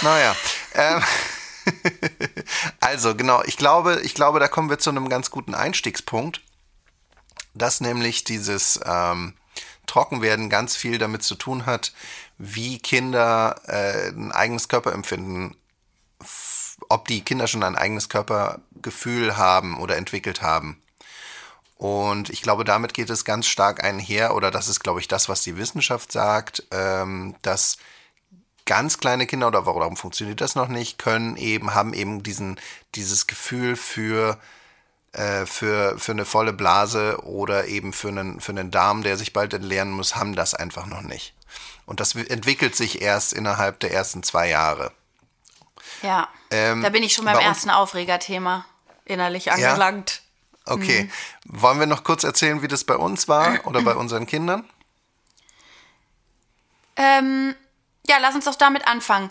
[0.00, 0.34] Naja.
[0.72, 1.02] Ähm,
[2.80, 6.40] also, genau, ich glaube, ich glaube, da kommen wir zu einem ganz guten Einstiegspunkt,
[7.56, 9.34] dass nämlich dieses ähm,
[9.86, 11.92] Trockenwerden ganz viel damit zu tun hat,
[12.38, 15.56] wie Kinder äh, ein eigenes Körperempfinden,
[16.88, 20.80] ob die Kinder schon ein eigenes Körpergefühl haben oder entwickelt haben.
[21.76, 25.28] Und ich glaube, damit geht es ganz stark einher, oder das ist, glaube ich, das,
[25.28, 27.76] was die Wissenschaft sagt, ähm, dass
[28.64, 32.58] ganz kleine Kinder, oder warum funktioniert das noch nicht, können eben, haben eben diesen,
[32.94, 34.38] dieses Gefühl für,
[35.16, 39.32] äh, für, für eine volle Blase oder eben für einen, für einen Darm, der sich
[39.32, 41.32] bald entleeren muss, haben das einfach noch nicht.
[41.86, 44.92] Und das entwickelt sich erst innerhalb der ersten zwei Jahre.
[46.02, 46.28] Ja.
[46.50, 48.66] Ähm, da bin ich schon beim ersten Aufregerthema
[49.06, 50.20] innerlich angelangt.
[50.66, 51.04] Okay.
[51.04, 51.62] Mhm.
[51.62, 54.68] Wollen wir noch kurz erzählen, wie das bei uns war oder bei unseren Kindern?
[56.96, 57.54] Ähm,
[58.06, 59.30] ja, lass uns doch damit anfangen.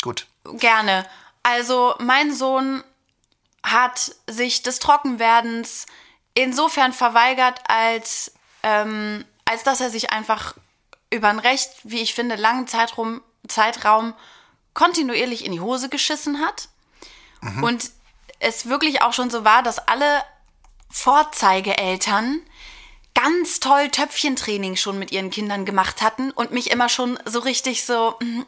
[0.00, 0.26] Gut.
[0.54, 1.04] Gerne.
[1.42, 2.82] Also, mein Sohn
[3.62, 5.86] hat sich des Trockenwerdens
[6.34, 10.54] insofern verweigert, als, ähm, als dass er sich einfach
[11.10, 14.14] über einen recht, wie ich finde, langen Zeitraum, Zeitraum
[14.74, 16.68] kontinuierlich in die Hose geschissen hat.
[17.62, 17.90] Und
[18.40, 20.22] es wirklich auch schon so war, dass alle
[20.90, 22.40] Vorzeigeeltern
[23.20, 27.84] ganz toll Töpfchentraining schon mit ihren Kindern gemacht hatten und mich immer schon so richtig
[27.84, 28.42] so, mm,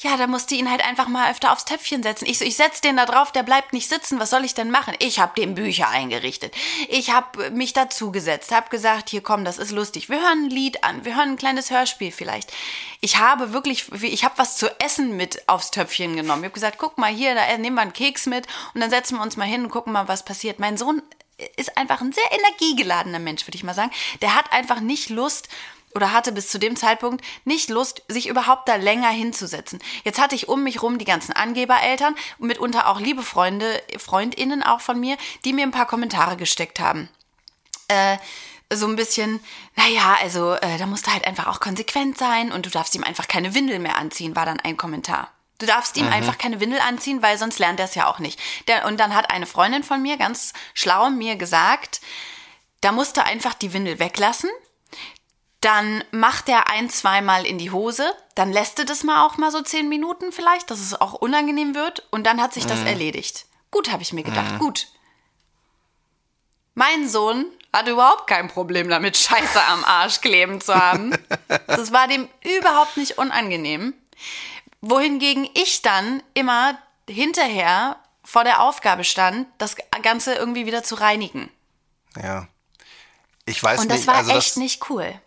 [0.00, 2.26] ja, da musste ihn halt einfach mal öfter aufs Töpfchen setzen.
[2.26, 4.70] Ich so, ich setz den da drauf, der bleibt nicht sitzen, was soll ich denn
[4.70, 4.94] machen?
[4.98, 6.54] Ich habe dem Bücher eingerichtet.
[6.88, 10.10] Ich habe mich dazugesetzt, habe gesagt, hier komm, das ist lustig.
[10.10, 12.52] Wir hören ein Lied an, wir hören ein kleines Hörspiel vielleicht.
[13.00, 16.42] Ich habe wirklich, ich habe was zu essen mit aufs Töpfchen genommen.
[16.42, 19.16] Ich habe gesagt, guck mal hier, da nehmen wir einen Keks mit und dann setzen
[19.16, 20.58] wir uns mal hin und gucken mal, was passiert.
[20.58, 21.00] Mein Sohn
[21.56, 23.92] ist einfach ein sehr energiegeladener Mensch, würde ich mal sagen.
[24.22, 25.48] Der hat einfach nicht Lust
[25.94, 29.80] oder hatte bis zu dem Zeitpunkt nicht Lust, sich überhaupt da länger hinzusetzen.
[30.04, 34.62] Jetzt hatte ich um mich rum die ganzen Angebereltern und mitunter auch liebe Freunde, Freundinnen
[34.62, 37.08] auch von mir, die mir ein paar Kommentare gesteckt haben.
[37.88, 38.18] Äh,
[38.72, 39.40] so ein bisschen,
[39.76, 43.04] naja, also äh, da musst du halt einfach auch konsequent sein und du darfst ihm
[43.04, 45.30] einfach keine Windel mehr anziehen, war dann ein Kommentar.
[45.58, 48.38] Du darfst ihm einfach keine Windel anziehen, weil sonst lernt er es ja auch nicht.
[48.68, 52.00] Der, und dann hat eine Freundin von mir ganz schlau mir gesagt,
[52.82, 54.50] da musst du einfach die Windel weglassen.
[55.62, 58.12] Dann macht er ein, zweimal in die Hose.
[58.34, 61.74] Dann lässt er das mal auch mal so zehn Minuten vielleicht, dass es auch unangenehm
[61.74, 62.06] wird.
[62.10, 63.46] Und dann hat sich das erledigt.
[63.70, 64.58] Gut, habe ich mir gedacht.
[64.58, 64.88] Gut.
[66.74, 71.16] Mein Sohn hatte überhaupt kein Problem damit, Scheiße am Arsch kleben zu haben.
[71.66, 73.92] Das war dem überhaupt nicht unangenehm.
[74.90, 81.48] Wohingegen ich dann immer hinterher vor der Aufgabe stand, das Ganze irgendwie wieder zu reinigen.
[82.20, 82.48] Ja.
[83.44, 85.20] Ich weiß Und das nicht, war also echt das, nicht cool.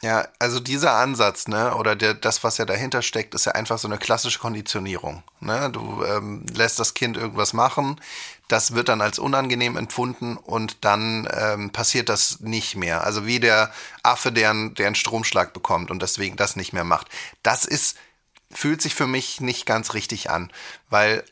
[0.00, 3.78] Ja, also dieser Ansatz, ne, oder der, das, was ja dahinter steckt, ist ja einfach
[3.78, 5.24] so eine klassische Konditionierung.
[5.40, 5.70] Ne?
[5.72, 8.00] Du ähm, lässt das Kind irgendwas machen,
[8.46, 13.02] das wird dann als unangenehm empfunden und dann ähm, passiert das nicht mehr.
[13.02, 13.72] Also wie der
[14.04, 17.08] Affe, der, der einen Stromschlag bekommt und deswegen das nicht mehr macht.
[17.42, 17.96] Das ist,
[18.52, 20.50] fühlt sich für mich nicht ganz richtig an,
[20.90, 21.24] weil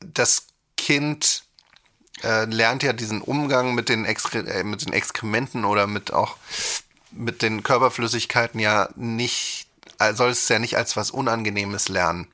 [0.00, 1.44] das Kind
[2.22, 6.36] äh, lernt ja diesen Umgang mit den, Exkre äh, mit den Exkrementen oder mit auch
[7.12, 12.28] mit den Körperflüssigkeiten ja nicht, äh, soll es ja nicht als was Unangenehmes lernen.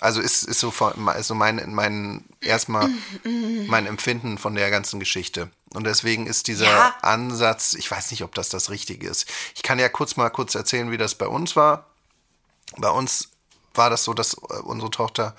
[0.00, 0.72] Also ist, ist so,
[1.18, 2.88] ist so mein, mein, erstmal
[3.66, 5.50] mein Empfinden von der ganzen Geschichte.
[5.74, 6.94] Und deswegen ist dieser Ja.
[7.02, 9.26] Ansatz, ich weiß nicht, ob das das Richtige ist.
[9.56, 11.86] Ich kann ja kurz mal kurz erzählen, wie das bei uns war.
[12.76, 13.30] Bei uns
[13.78, 15.34] war das so, dass äh, unsere Tochter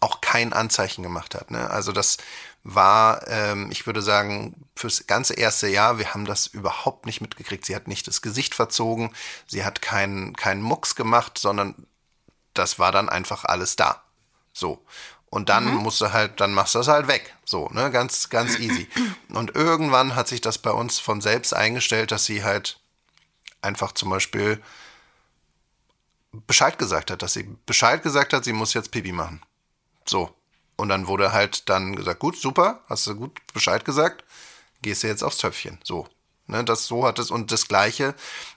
[0.00, 1.50] auch kein Anzeichen gemacht hat.
[1.50, 1.70] Ne?
[1.70, 2.18] Also das
[2.62, 7.64] war, ähm, ich würde sagen, fürs ganze erste Jahr, wir haben das überhaupt nicht mitgekriegt.
[7.64, 9.12] Sie hat nicht das Gesicht verzogen,
[9.46, 11.86] sie hat keinen keinen Mucks gemacht, sondern
[12.54, 14.02] das war dann einfach alles da.
[14.52, 14.84] So.
[15.30, 17.36] Und dann musst du halt, dann machst du das halt weg.
[17.44, 18.88] So, ne, ganz, ganz easy.
[19.28, 22.80] Und irgendwann hat sich das bei uns von selbst eingestellt, dass sie halt
[23.62, 24.60] einfach zum Beispiel
[26.32, 29.42] Bescheid gesagt hat, dass sie Bescheid gesagt hat, sie muss jetzt Pipi machen.
[30.06, 30.34] So.
[30.76, 34.24] Und dann wurde halt dann gesagt, gut, super, hast du gut Bescheid gesagt,
[34.82, 35.78] gehst du jetzt aufs Töpfchen.
[35.84, 36.08] So.
[36.46, 38.14] Ne, das so hat es und das gleiche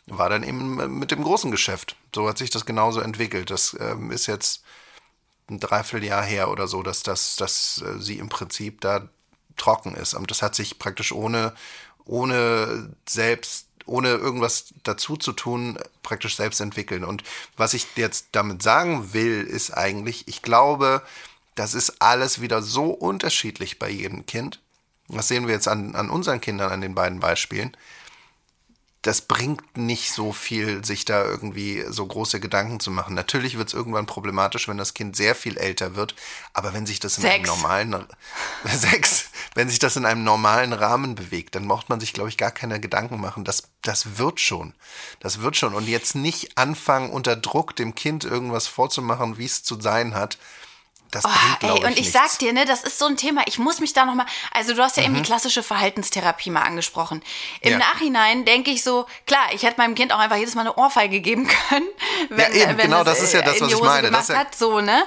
[0.08, 1.96] war dann eben mit dem großen Geschäft.
[2.14, 3.52] So hat sich das genauso entwickelt.
[3.52, 4.64] Das ähm, ist jetzt
[5.48, 9.10] ein Dreivierteljahr her oder so, dass, das, dass äh, sie im Prinzip da
[9.58, 10.16] trocken ist.
[10.16, 11.54] Und das hat sich praktisch ohne,
[12.06, 17.04] ohne selbst, ohne irgendwas dazu zu tun, praktisch selbst entwickeln.
[17.04, 17.24] Und
[17.58, 21.02] was ich jetzt damit sagen will, ist eigentlich, ich glaube,
[21.56, 24.60] das ist alles wieder so unterschiedlich bei jedem Kind.
[25.08, 27.76] Das sehen wir jetzt an, an unseren Kindern, an den beiden Beispielen
[29.04, 33.14] das bringt nicht so viel, sich da irgendwie so große Gedanken zu machen.
[33.14, 36.16] Natürlich wird es irgendwann problematisch, wenn das Kind sehr viel älter wird,
[36.54, 37.50] aber wenn sich das in einem Sechs.
[37.50, 38.06] normalen
[38.64, 42.38] sechs, wenn sich das in einem normalen Rahmen bewegt, dann braucht man sich, glaube ich,
[42.38, 43.44] gar keine Gedanken machen.
[43.44, 44.74] Das, das wird schon.
[45.20, 45.76] Das wird schon.
[45.76, 50.38] Und jetzt nicht anfangen, unter Druck dem Kind irgendwas vorzumachen, wie es zu sein hat.
[51.12, 52.14] Das bringt, Oh, glaube ey, und ich nichts.
[52.14, 54.82] sag dir, ne, das ist so ein Thema, ich muss mich da nochmal, also du
[54.82, 55.18] hast ja eben Mhm.
[55.18, 57.22] die klassische Verhaltenstherapie mal angesprochen.
[57.62, 57.78] Im Ja.
[57.78, 61.22] Nachhinein denke ich so, klar, ich hätte meinem Kind auch einfach jedes Mal eine Ohrfeige
[61.22, 61.86] geben können,
[62.30, 64.10] wenn, eben, wenn genau, es, das ist ja äh, das, was ich meine.
[64.10, 65.04] Das ja- hat, so, ne?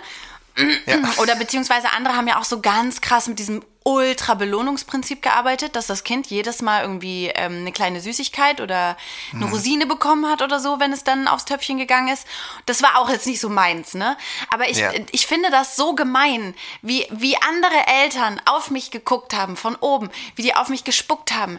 [0.87, 0.97] Ja.
[1.19, 6.03] Oder beziehungsweise andere haben ja auch so ganz krass mit diesem Ultra-Belohnungsprinzip gearbeitet, dass das
[6.03, 8.97] Kind jedes Mal irgendwie ähm, eine kleine Süßigkeit oder
[9.33, 9.43] Mhm.
[9.43, 12.27] eine Rosine bekommen hat oder so, wenn es dann aufs Töpfchen gegangen ist.
[12.67, 14.17] Das war auch jetzt nicht so meins, ne?
[14.51, 14.91] Aber ich, Ja.
[15.13, 20.11] ich finde das so gemein, wie, wie andere Eltern auf mich geguckt haben von oben,
[20.35, 21.59] wie die auf mich gespuckt haben.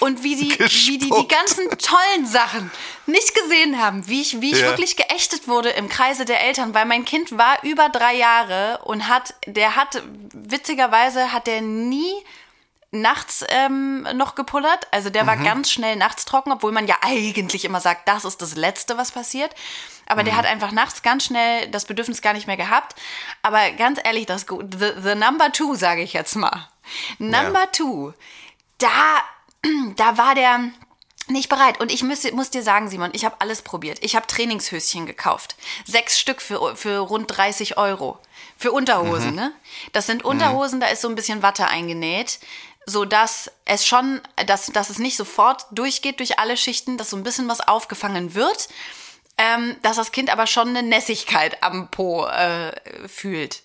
[0.00, 2.70] Und wie, sie, wie die die ganzen tollen Sachen
[3.06, 4.66] nicht gesehen haben, wie ich, wie ich Ja.
[4.66, 9.06] wirklich geächtet wurde im Kreise der Eltern, weil mein Kind war über drei Jahre und
[9.08, 10.02] hat, der hat,
[10.32, 12.12] witzigerweise hat der nie
[12.90, 14.86] nachts ähm, noch gepullert.
[14.92, 15.28] Also der Mhm.
[15.28, 18.96] war ganz schnell nachts trocken, obwohl man ja eigentlich immer sagt, das ist das Letzte,
[18.98, 19.52] was passiert.
[20.06, 20.26] Aber Mhm.
[20.26, 22.94] der hat einfach nachts ganz schnell das Bedürfnis gar nicht mehr gehabt.
[23.42, 26.68] Aber ganz ehrlich, das the, the number two, sage ich jetzt mal.
[27.18, 28.12] Number two,
[28.78, 28.88] da,
[29.96, 30.70] da war der
[31.28, 31.80] nicht bereit.
[31.80, 33.98] Und ich muss, muss dir sagen, Simon, ich habe alles probiert.
[34.02, 35.56] Ich habe Trainingshöschen gekauft.
[35.86, 38.18] Sechs Stück für, für rund 30 Euro.
[38.56, 39.52] Für Unterhosen, ne?
[39.92, 42.38] Das sind Unterhosen, da ist so ein bisschen Watte eingenäht,
[42.86, 47.16] so dass es schon, dass, dass es nicht sofort durchgeht durch alle Schichten, dass so
[47.16, 48.68] ein bisschen was aufgefangen wird,
[49.38, 52.72] ähm, dass das Kind aber schon eine Nässigkeit am Po äh,
[53.08, 53.62] fühlt.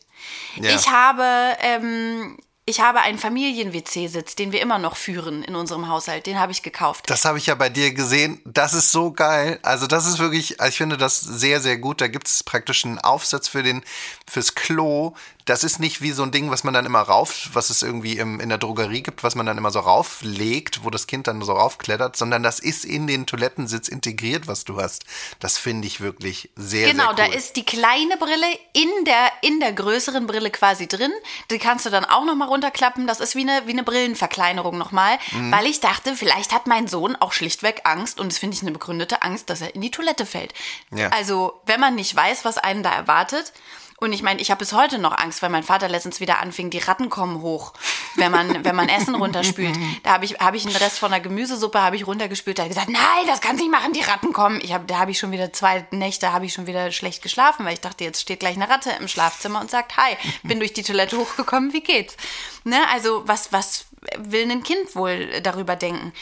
[0.56, 0.76] Ja.
[0.76, 2.38] Ich habe, ähm,
[2.70, 6.28] ich habe einen Familien-WC-Sitz, den wir immer noch führen in unserem Haushalt.
[6.28, 7.10] Den habe ich gekauft.
[7.10, 8.40] Das habe ich ja bei dir gesehen.
[8.46, 9.58] Das ist so geil.
[9.64, 12.00] Also das ist wirklich, also ich finde das sehr, sehr gut.
[12.00, 13.84] Da gibt es praktisch einen Aufsatz für den,
[14.30, 15.16] fürs Klo.
[15.46, 18.20] Das ist nicht wie so ein Ding, was man dann immer rauf, was es irgendwie
[18.20, 21.42] im, in der Drogerie gibt, was man dann immer so rauflegt, wo das Kind dann
[21.42, 25.06] so raufklettert, sondern das ist in den Toilettensitz integriert, was du hast.
[25.40, 27.34] Das finde ich wirklich sehr, Genau, sehr cool.
[27.34, 31.12] da ist die kleine Brille in der, in der größeren Brille quasi drin.
[31.50, 33.08] Die kannst du dann auch nochmal runterklappen.
[33.08, 35.18] Das ist wie eine, wie eine Brillenverkleinerung nochmal.
[35.32, 35.52] Mhm.
[35.52, 38.72] Weil ich dachte, vielleicht hat mein Sohn auch schlichtweg Angst, und das finde ich eine
[38.72, 40.54] begründete Angst, dass er in die Toilette fällt.
[40.92, 41.10] Ja.
[41.10, 43.54] Also, wenn man nicht weiß, was einen da erwartet,
[44.00, 46.70] und ich meine, ich habe bis heute noch Angst, weil mein Vater letztens wieder anfing,
[46.70, 47.74] die Ratten kommen hoch,
[48.16, 49.76] wenn man, wenn man Essen runterspült.
[50.04, 52.58] Da habe ich, hab ich einen Rest von der Gemüsesuppe habe ich runtergespült.
[52.58, 54.60] Da hat er gesagt, nein, das kannst nicht machen, die Ratten kommen.
[54.62, 57.66] Ich hab, da habe ich schon wieder zwei Nächte habe ich schon wieder schlecht geschlafen,
[57.66, 60.74] weil ich dachte, jetzt steht gleich eine Ratte im Schlafzimmer und sagt, hi, bin durch
[60.74, 62.16] die Toilette hochgekommen, wie geht's?
[62.64, 62.78] Ne?
[62.92, 63.86] Also was, was
[64.18, 66.14] will ein Kind wohl darüber denken?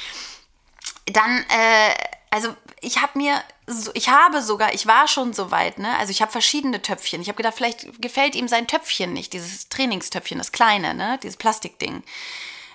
[1.12, 1.94] dann, äh,
[2.30, 5.98] also ich habe mir, so, ich habe sogar, ich war schon so weit, ne?
[5.98, 7.22] Also ich habe verschiedene Töpfchen.
[7.22, 11.20] Ich habe gedacht, vielleicht gefällt ihm sein Töpfchen nicht, dieses Trainingstöpfchen, das kleine, ne?
[11.24, 12.04] Dieses Plastikding.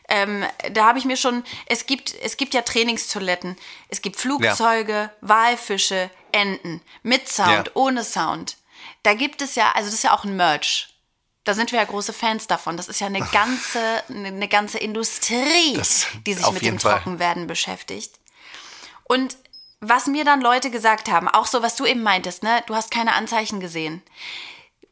[0.08, 3.56] Ähm, da habe ich mir schon, es gibt, es gibt ja Trainingstoiletten,
[3.88, 7.72] es gibt Flugzeuge, Walfische, Enten, mit Sound, Ja.
[7.74, 8.56] ohne Sound.
[9.04, 10.88] Da gibt es ja, also das ist ja auch ein Merch.
[11.44, 12.76] Da sind wir ja große Fans davon.
[12.76, 16.94] Das ist ja eine ganze, eine ganze Industrie, Das- die sich mit dem Fall.
[16.96, 18.14] Trockenwerden beschäftigt.
[19.04, 19.36] Und
[19.82, 22.90] was mir dann Leute gesagt haben, auch so, was du eben meintest, ne, du hast
[22.90, 24.00] keine Anzeichen gesehen.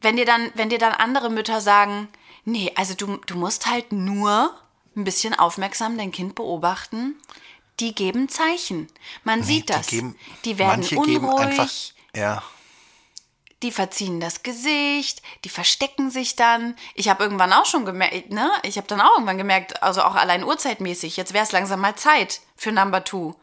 [0.00, 2.08] Wenn dir dann, wenn dir dann andere Mütter sagen,
[2.44, 4.54] nee, also du, du musst halt nur
[4.96, 7.14] ein bisschen aufmerksam dein Kind beobachten,
[7.78, 8.88] die geben Zeichen.
[9.22, 9.86] Man sieht das.
[9.86, 11.14] Die, geben, die werden manche unruhig.
[11.14, 11.70] geben einfach,
[12.16, 12.42] ja,
[13.62, 16.74] Die verziehen das Gesicht, die verstecken sich dann.
[16.94, 18.50] Ich habe irgendwann auch schon gemerkt, ne?
[18.64, 21.94] Ich habe dann auch irgendwann gemerkt, also auch allein uhrzeitmäßig, jetzt wäre es langsam mal
[21.94, 23.34] Zeit für Number Two.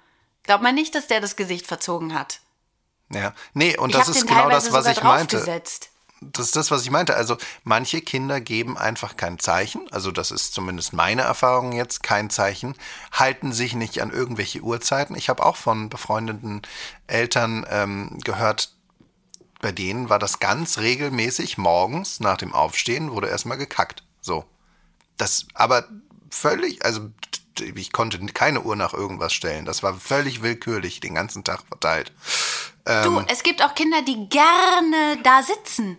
[0.48, 2.40] Glaubt man nicht, dass der das Gesicht verzogen hat.
[3.14, 3.34] ja.
[3.54, 5.38] Nee, und Ich das ist genau das, was ich meinte.
[5.38, 5.90] draufgesetzt.
[6.20, 7.16] Das ist das, was ich meinte.
[7.16, 9.88] Also manche Kinder geben einfach kein Zeichen.
[9.92, 12.74] Also das ist zumindest meine Erfahrung jetzt, kein Zeichen.
[13.12, 15.16] Halten sich nicht an irgendwelche Uhrzeiten.
[15.16, 16.64] Ich habe auch von befreundeten
[17.06, 18.74] Eltern ähm, gehört,
[19.62, 24.04] bei denen war das ganz regelmäßig morgens nach dem Aufstehen wurde erstmal gekackt.
[24.22, 24.46] So.
[25.18, 25.86] Das, aber
[26.32, 27.12] völlig, also
[27.62, 29.66] ich konnte keine Uhr nach irgendwas stellen.
[29.66, 32.12] Das war völlig willkürlich den ganzen Tag verteilt.
[32.86, 35.98] Du, es gibt auch Kinder, die gerne da sitzen.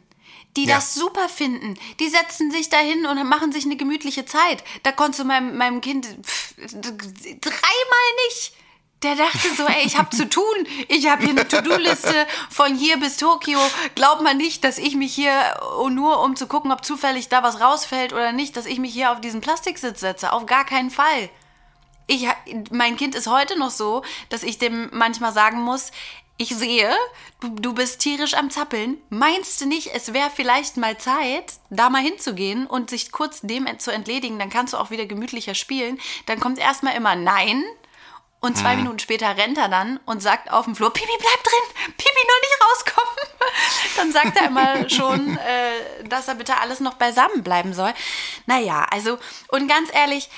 [0.56, 0.76] Die Ja.
[0.76, 1.78] das super finden.
[2.00, 4.64] Die setzen sich dahin und machen sich eine gemütliche Zeit.
[4.82, 8.54] Da konntest du meinem, meinem Kind pff, dreimal nicht.
[9.02, 10.44] Der dachte so, ey, ich habe zu tun.
[10.88, 13.60] Ich habe hier eine To-Do-Liste von hier bis Tokio.
[13.94, 15.30] Glaubt man nicht, dass ich mich hier,
[15.78, 18.92] oh, nur um zu gucken, ob zufällig da was rausfällt oder nicht, dass ich mich
[18.92, 20.32] hier auf diesen Plastiksitz setze.
[20.32, 21.30] Auf gar keinen Fall.
[22.08, 22.26] Ich,
[22.70, 25.92] mein Kind ist heute noch so, dass ich dem manchmal sagen muss,
[26.40, 26.90] ich sehe,
[27.40, 28.98] du, du bist tierisch am Zappeln.
[29.10, 33.66] Meinst du nicht, es wäre vielleicht mal Zeit, da mal hinzugehen und sich kurz dem
[33.78, 34.38] zu entledigen?
[34.38, 36.00] Dann kannst du auch wieder gemütlicher spielen.
[36.26, 37.64] Dann kommt erstmal immer Nein.
[38.40, 41.92] Und zwei Minuten später rennt er dann und sagt auf dem Flur, Pipi, bleib drin,
[41.96, 43.18] Pipi, nur nicht rauskommen.
[43.96, 47.92] Dann sagt er immer schon, äh, dass er bitte alles noch beisammen bleiben soll.
[48.46, 49.18] Naja, also,
[49.48, 50.30] und ganz ehrlich,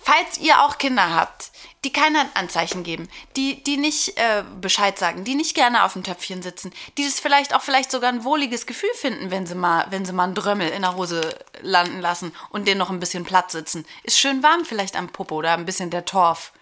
[0.00, 1.50] falls ihr auch Kinder habt,
[1.84, 6.02] die keine Anzeichen geben, die, die nicht äh, Bescheid sagen, die nicht gerne auf dem
[6.02, 9.86] Töpfchen sitzen, die das vielleicht auch vielleicht sogar ein wohliges Gefühl finden, wenn sie mal,
[9.90, 13.24] wenn sie mal einen Drömmel in der Hose landen lassen und den noch ein bisschen
[13.24, 13.86] platt sitzen.
[14.02, 16.52] Ist schön warm vielleicht am Popo oder ein bisschen der Torf.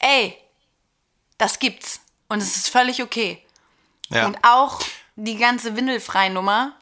[0.00, 0.38] Ey,
[1.36, 2.00] das gibt's.
[2.28, 3.42] Und es ist völlig okay.
[4.08, 4.26] Ja.
[4.26, 4.80] Und auch
[5.16, 6.74] die ganze Windelfrei-Nummer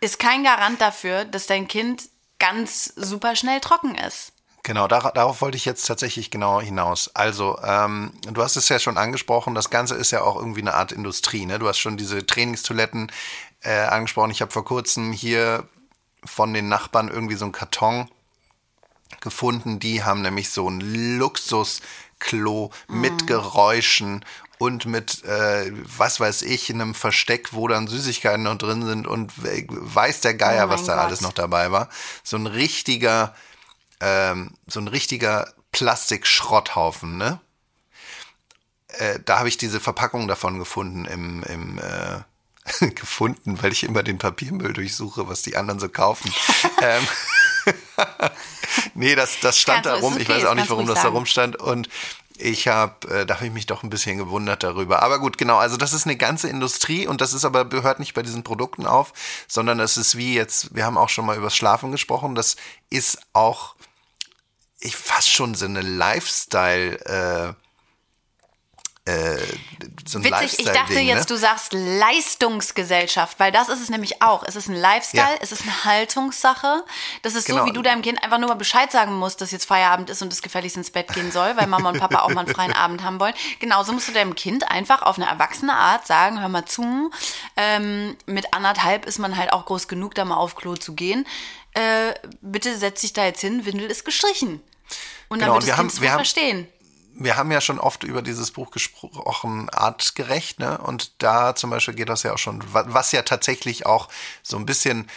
[0.00, 4.32] ist kein Garant dafür, dass dein Kind ganz super schnell trocken ist.
[4.64, 7.10] Genau, dar darauf wollte ich jetzt tatsächlich genau hinaus.
[7.14, 10.74] Also, ähm, du hast es ja schon angesprochen, das Ganze ist ja auch irgendwie eine
[10.74, 11.46] Art Industrie.
[11.46, 11.58] Ne?
[11.58, 13.10] Du hast schon diese Trainingstoiletten
[13.62, 14.30] äh, angesprochen.
[14.30, 15.66] Ich habe vor kurzem hier
[16.24, 18.08] von den Nachbarn irgendwie so einen Karton
[19.20, 19.80] gefunden.
[19.80, 20.80] Die haben nämlich so ein
[21.18, 24.24] Luxusklo mit Geräuschen
[24.58, 29.42] und mit, äh, was weiß ich, einem Versteck, wo dann Süßigkeiten noch drin sind und
[29.42, 31.04] we- weiß der Geier, Oh was da Gott.
[31.06, 31.88] alles noch dabei war.
[32.22, 33.34] So ein richtiger,
[34.02, 37.40] ähm, so ein richtiger Plastikschrotthaufen, ne?
[38.88, 44.02] Äh, da habe ich diese Verpackung davon gefunden im, im äh, gefunden, weil ich immer
[44.02, 46.32] den Papiermüll durchsuche, was die anderen so kaufen.
[46.82, 47.06] ähm,
[48.94, 50.14] nee, das, das stand da rum.
[50.14, 51.14] okay, ich weiß das auch nicht, warum das da sagen.
[51.14, 51.56] rumstand.
[51.56, 51.88] Und
[52.36, 55.02] ich habe, äh, da habe ich mich doch ein bisschen gewundert darüber.
[55.02, 55.58] Aber gut, genau.
[55.58, 58.84] Also das ist eine ganze Industrie und das ist aber gehört nicht bei diesen Produkten
[58.84, 59.12] auf,
[59.46, 60.74] sondern es ist wie jetzt.
[60.74, 62.34] Wir haben auch schon mal über das Schlafen gesprochen.
[62.34, 62.56] Das
[62.90, 63.76] ist auch
[64.82, 67.56] ich fast schon so eine Lifestyle.
[67.56, 67.62] Äh,
[69.04, 69.36] äh,
[70.06, 71.34] so ein Witzig, ich dachte Lifestyle-Ding, jetzt, ne?
[71.34, 74.44] du sagst Leistungsgesellschaft, weil das ist es nämlich auch.
[74.46, 75.38] Es ist ein Lifestyle, Ja.
[75.40, 76.84] es ist eine Haltungssache.
[77.22, 77.66] Das ist so, Genau.
[77.66, 80.32] wie du deinem Kind einfach nur mal Bescheid sagen musst, dass jetzt Feierabend ist und
[80.32, 83.02] es gefälligst ins Bett gehen soll, weil Mama und Papa auch mal einen freien Abend
[83.02, 83.34] haben wollen.
[83.58, 87.10] Genauso musst du deinem Kind einfach auf eine erwachsene Art sagen, hör mal zu,
[87.56, 91.26] ähm, mit anderthalb ist man halt auch groß genug, da mal auf Klo zu gehen.
[91.74, 94.62] Äh, bitte setz dich da jetzt hin, Windel ist gestrichen.
[95.28, 96.68] Und dann Genau, wird und das wir haben- wir verstehen.
[97.14, 100.78] wir haben ja schon oft über dieses Buch gesprochen, artgerecht, ne?
[100.78, 104.08] Und da zum Beispiel geht das ja auch schon, wa- was ja tatsächlich auch
[104.42, 105.08] so ein bisschen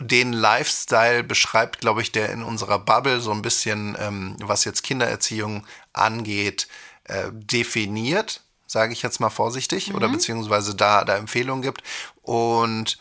[0.00, 4.82] den Lifestyle beschreibt, glaube ich, der in unserer Bubble so ein bisschen, ähm, was jetzt
[4.84, 6.68] Kindererziehung angeht,
[7.04, 11.82] äh, definiert, sage ich jetzt mal vorsichtig, oder beziehungsweise da, da Empfehlungen gibt.
[12.22, 12.98] Und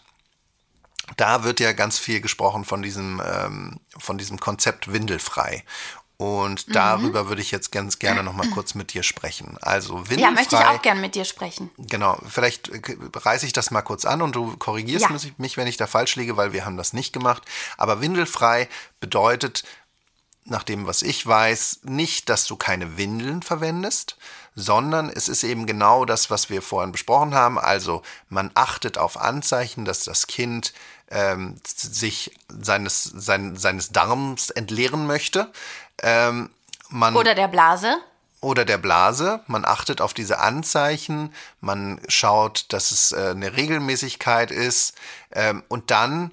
[1.18, 5.64] da wird ja ganz viel gesprochen von diesem, ähm, von diesem Konzept windelfrei.
[6.20, 9.56] Und darüber würde ich jetzt ganz gerne noch mal kurz mit dir sprechen.
[9.62, 10.22] Also windelfrei.
[10.22, 11.70] Ja, möchte ich auch gern mit dir sprechen.
[11.78, 12.82] Genau, vielleicht äh,
[13.14, 15.10] reiße ich das mal kurz an und du korrigierst Ja.
[15.12, 17.44] mich- mich, wenn ich da falsch liege, weil wir haben das nicht gemacht.
[17.78, 18.68] Aber windelfrei
[19.00, 19.64] bedeutet
[20.46, 24.18] nach dem, was ich weiß, nicht, dass du keine Windeln verwendest,
[24.56, 27.60] sondern es ist eben genau das, was wir vorhin besprochen haben.
[27.60, 30.74] Also man achtet auf Anzeichen, dass das Kind
[31.12, 35.52] ähm, sich seines, sein, seines Darms entleeren möchte.
[36.04, 36.50] Ähm,
[36.90, 37.98] man, Oder der Blase.
[38.42, 39.42] oder der Blase.
[39.48, 44.94] Man achtet auf diese Anzeichen, man schaut, dass es äh, eine Regelmäßigkeit ist
[45.32, 46.32] ähm, und dann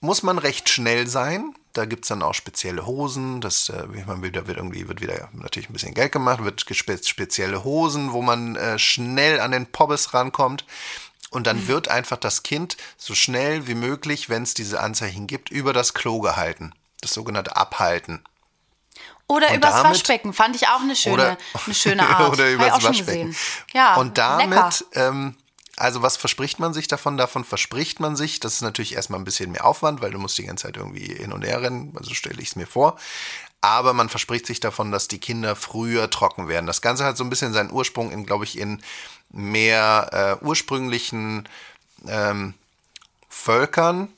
[0.00, 1.54] muss man recht schnell sein.
[1.72, 3.40] Da gibt es dann auch spezielle Hosen.
[3.40, 6.66] Das äh, wie man wieder wird irgendwie wird wieder natürlich ein bisschen Geld gemacht, wird
[6.66, 10.64] gespe spezielle Hosen, wo man äh, schnell an den Pobbes rankommt.
[11.30, 15.50] Und dann wird einfach das Kind so schnell wie möglich, wenn es diese Anzeichen gibt,
[15.50, 16.72] über das Klo gehalten.
[17.00, 18.22] Das sogenannte Abhalten.
[19.28, 20.32] Oder Und übers damit- Waschbecken.
[20.32, 22.32] Fand ich auch eine schöne, Oder- eine schöne Art.
[22.32, 23.34] oder übers Waschbecken.
[23.72, 25.34] Ja, Und damit, ähm,
[25.76, 27.16] also was verspricht man sich davon?
[27.16, 30.38] Davon verspricht man sich, das ist natürlich erstmal ein bisschen mehr Aufwand, weil du musst
[30.38, 32.96] die ganze Zeit irgendwie hin und her rennen, also stelle ich es mir vor.
[33.62, 36.66] Aber man verspricht sich davon, dass die Kinder früher trocken werden.
[36.66, 38.80] Das Ganze hat so ein bisschen seinen Ursprung in, glaube ich, in
[39.30, 41.48] mehr äh, ursprünglichen
[42.06, 42.54] ähm,
[43.28, 44.08] Völkern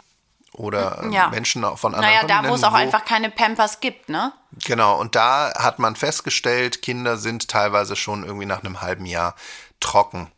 [0.59, 1.29] oder äh, Ja.
[1.29, 4.33] Menschen von anderen Naja, da wo es auch einfach keine Pampers gibt, ne?
[4.65, 9.35] Genau, und da hat man festgestellt, Kinder sind teilweise schon irgendwie nach einem halben Jahr
[9.81, 10.31] trocken.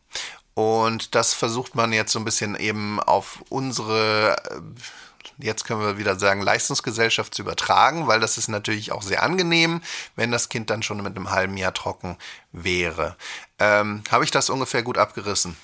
[0.53, 4.59] Und das versucht man jetzt so ein bisschen eben auf unsere, äh,
[5.39, 9.81] jetzt können wir wieder sagen, Leistungsgesellschaft zu übertragen, weil das ist natürlich auch sehr angenehm,
[10.15, 12.17] wenn das Kind dann schon mit einem halben Jahr trocken
[12.51, 13.15] wäre.
[13.59, 15.57] Ähm, Habe ich das ungefähr gut abgerissen?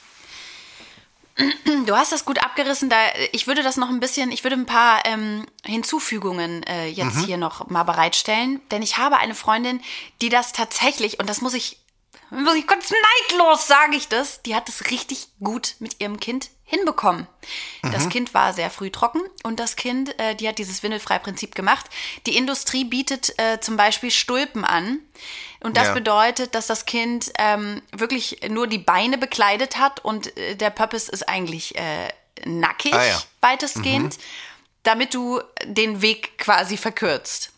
[1.85, 2.89] Du hast das gut abgerissen.
[2.89, 2.97] Da,
[3.31, 7.25] ich würde das noch ein bisschen, ich würde ein paar ähm, Hinzufügungen äh, jetzt Mhm.
[7.25, 8.59] hier noch mal bereitstellen.
[8.71, 9.81] Denn ich habe eine Freundin,
[10.21, 11.77] die das tatsächlich, und das muss ich,
[12.31, 12.91] muss ich ganz
[13.29, 17.27] neidlos sage ich das, die hat es richtig gut mit ihrem Kind hinbekommen.
[17.83, 17.91] Mhm.
[17.91, 21.85] Das Kind war sehr früh trocken und das Kind, äh, die hat dieses Windelfrei-Prinzip gemacht.
[22.25, 24.99] Die Industrie bietet äh, zum Beispiel Stulpen an.
[25.60, 25.93] Und das Ja.
[25.93, 31.10] bedeutet, dass das Kind ähm, wirklich nur die Beine bekleidet hat und äh, der Pöppis
[31.10, 32.10] ist eigentlich äh,
[32.45, 33.22] nackig, Ah, ja.
[33.41, 34.18] weitestgehend,
[34.84, 37.51] damit du den Weg quasi verkürzt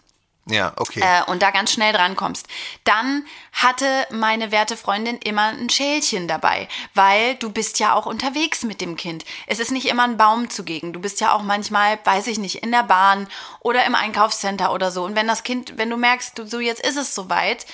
[0.49, 1.01] Ja, okay.
[1.01, 2.47] äh, und da ganz schnell drankommst.
[2.83, 8.63] Dann hatte meine werte Freundin immer ein Schälchen dabei, weil du bist ja auch unterwegs
[8.63, 9.25] mit dem Kind.
[9.47, 10.91] Es ist nicht immer ein Baum zugegen.
[10.91, 13.27] Du bist ja auch manchmal, weiß ich nicht, in der Bahn
[13.59, 15.03] oder im Einkaufscenter oder so.
[15.03, 17.65] Und wenn das Kind, wenn du merkst, du, so jetzt ist es soweit,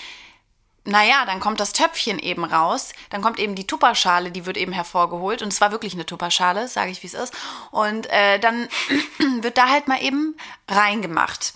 [0.83, 4.71] naja, dann kommt das Töpfchen eben raus, dann kommt eben die Tupperschale, die wird eben
[4.71, 7.33] hervorgeholt und es war wirklich eine Tupperschale, sage ich wie es ist.
[7.71, 8.67] Und äh, dann
[9.41, 10.37] wird da halt mal eben
[10.69, 11.53] reingemacht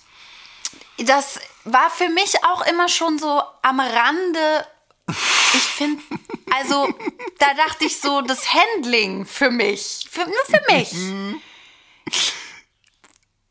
[1.05, 4.67] das war für mich auch immer schon so am Rande.
[5.53, 6.01] Ich finde,
[6.55, 6.87] also
[7.39, 10.93] da dachte ich so, das Handling für mich, für, nur für mich.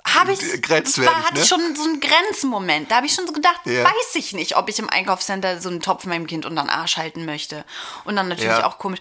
[0.07, 1.40] Habe ich, Grenzwertig, war, hatte ne?
[1.42, 2.90] ich schon so einen Grenzmoment.
[2.90, 3.84] Da habe ich schon so gedacht, Ja.
[3.84, 6.96] weiß ich nicht, ob ich im Einkaufscenter so einen Topf meinem Kind unter den Arsch
[6.96, 7.64] halten möchte.
[8.05, 8.66] Und dann natürlich Ja.
[8.66, 9.01] auch komisch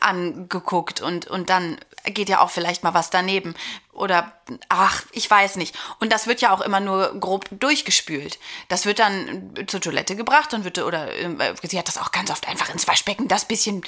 [0.00, 3.54] angeguckt und, und dann geht ja auch vielleicht mal was daneben.
[3.92, 4.32] Oder,
[4.68, 5.76] ach, ich weiß nicht.
[5.98, 8.38] Und das wird ja auch immer nur grob durchgespült.
[8.68, 12.30] Das wird dann zur Toilette gebracht und wird, oder äh, sie hat das auch ganz
[12.30, 13.82] oft einfach ins Waschbecken, das bisschen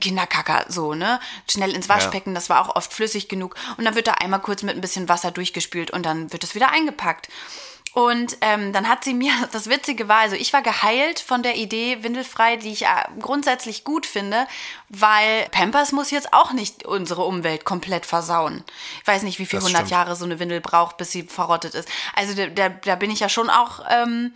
[0.00, 1.20] Kinderkacker so, ne?
[1.48, 3.56] Schnell ins Waschbecken, das war auch oft flüssig genug.
[3.76, 6.54] Und dann wird da einmal kurz mit ein bisschen Wasser durchgespült und dann wird es
[6.54, 7.28] wieder eingepackt.
[7.92, 11.56] Und ähm, dann hat sie mir, das Witzige war, also ich war geheilt von der
[11.56, 12.88] Idee Windelfrei, die ich äh,
[13.20, 14.46] grundsätzlich gut finde,
[14.88, 18.64] weil Pampers muss jetzt auch nicht unsere Umwelt komplett versauen.
[19.02, 19.90] Ich weiß nicht, wie viel Das 100 stimmt.
[19.90, 21.88] Jahre so eine Windel braucht, bis sie verrottet ist.
[22.14, 24.32] Also da, da, da bin ich ja schon auch, ähm,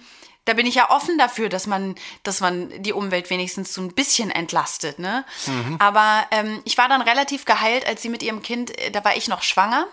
[0.46, 3.94] da bin ich ja offen dafür, dass man, dass man die Umwelt wenigstens so ein
[3.94, 5.24] bisschen entlastet, ne?
[5.78, 9.16] Aber ähm, ich war dann relativ geheilt, als sie mit ihrem Kind, äh, da war
[9.16, 9.86] ich noch schwanger.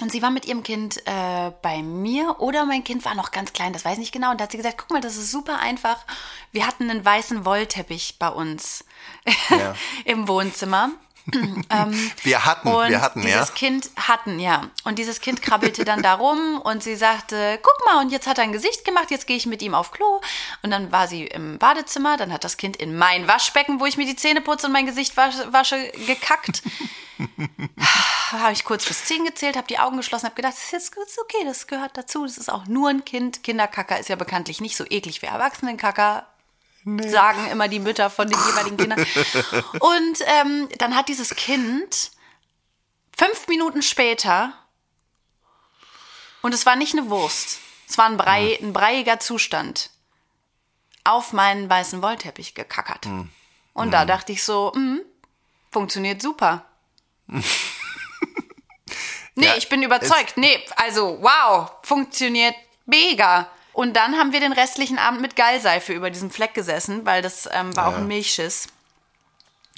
[0.00, 3.52] Und sie war mit ihrem Kind äh, bei mir oder mein Kind war noch ganz
[3.52, 4.30] klein, das weiß ich nicht genau.
[4.30, 5.98] Und da hat sie gesagt, guck mal, das ist super einfach.
[6.52, 8.84] Wir hatten einen weißen Wollteppich bei uns
[9.50, 9.74] Ja.
[10.04, 10.90] im Wohnzimmer.
[11.70, 13.26] ähm, Wir hatten, wir hatten, ja.
[13.26, 14.62] dieses Kind hatten, ja.
[14.84, 18.38] Und dieses Kind krabbelte dann da rum und sie sagte, guck mal, und jetzt hat
[18.38, 20.20] er ein Gesicht gemacht, jetzt gehe ich mit ihm auf Klo.
[20.62, 23.96] Und dann war sie im Badezimmer, dann hat das Kind in mein Waschbecken, wo ich
[23.96, 26.62] mir die Zähne putze und mein Gesicht wasche, wasche gekackt.
[28.32, 30.96] habe ich kurz bis zehn gezählt, habe die Augen geschlossen, habe gedacht, das ist jetzt
[30.96, 33.42] ist okay, das gehört dazu, das ist auch nur ein Kind.
[33.42, 36.26] Kinderkacker ist ja bekanntlich nicht so eklig wie Erwachsenenkacker.
[36.84, 39.04] Sagen immer die Mütter von den jeweiligen Kindern.
[39.80, 42.10] Und ähm, dann hat dieses Kind
[43.16, 44.52] fünf Minuten später,
[46.42, 47.58] und es war nicht eine Wurst,
[47.88, 49.90] es war ein, Brei, ein breiiger Zustand,
[51.04, 53.06] auf meinen weißen Wollteppich gekackert.
[53.74, 55.00] Und da dachte ich so, hm,
[55.70, 56.64] funktioniert super.
[59.34, 60.36] Nee, Ja, ich bin überzeugt.
[60.36, 62.56] Nee, also wow, funktioniert
[62.86, 63.48] Mega.
[63.78, 67.48] Und dann haben wir den restlichen Abend mit Gallseife über diesem Fleck gesessen, weil das
[67.52, 67.98] ähm, war auch Ja.
[67.98, 68.66] ein Milchschiss.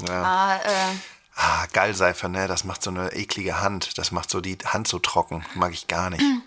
[0.08, 0.22] Ja.
[0.22, 0.94] Ah, äh,
[1.36, 2.48] Ah, Gallseife, ne?
[2.48, 3.98] Das macht so eine eklige Hand.
[3.98, 5.44] Das macht so die Hand so trocken.
[5.54, 6.22] Mag ich gar nicht.
[6.22, 6.42] Ähm.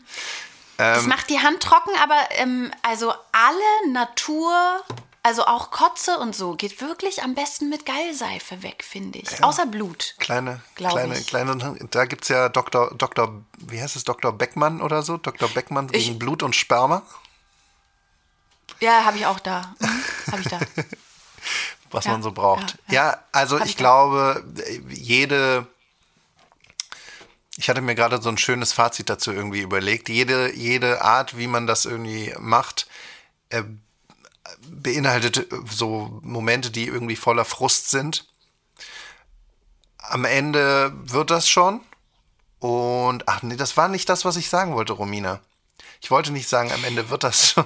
[0.77, 4.81] das macht die Hand trocken, aber ähm, also alle Natur,
[5.21, 9.43] also auch Kotze und so, geht wirklich am besten mit Gallseife weg, finde ich.
[9.43, 10.15] Außer Blut.
[10.17, 11.27] Kleine, kleine, ich.
[11.27, 11.55] kleine,
[11.91, 12.95] da gibt's ja Dr.
[12.95, 13.43] Dr.
[13.59, 14.31] Wie heißt es, Dr.
[14.33, 15.17] Beckmann oder so?
[15.17, 15.47] Dr.
[15.49, 17.03] Beckmann Ich- gegen Blut und Sperma,
[18.83, 19.73] Ja, habe ich auch da.
[20.29, 20.59] Habe ich da.
[21.91, 22.77] was Ja, man so braucht.
[22.89, 24.43] ja, Ja, also Hab ich ich glaube,
[24.89, 25.65] jede,
[27.55, 30.09] ich hatte mir gerade so ein schönes Fazit dazu irgendwie überlegt.
[30.09, 32.87] Jede, jede Art, wie man das irgendwie macht,
[33.49, 33.63] äh,
[34.67, 38.27] beinhaltet so Momente, die irgendwie voller Frust sind.
[39.97, 41.79] Am Ende wird das schon.
[42.59, 45.39] Und, ach nee, das war nicht das, was ich sagen wollte, Romina.
[46.01, 47.65] Ich wollte nicht sagen, am Ende wird das schon.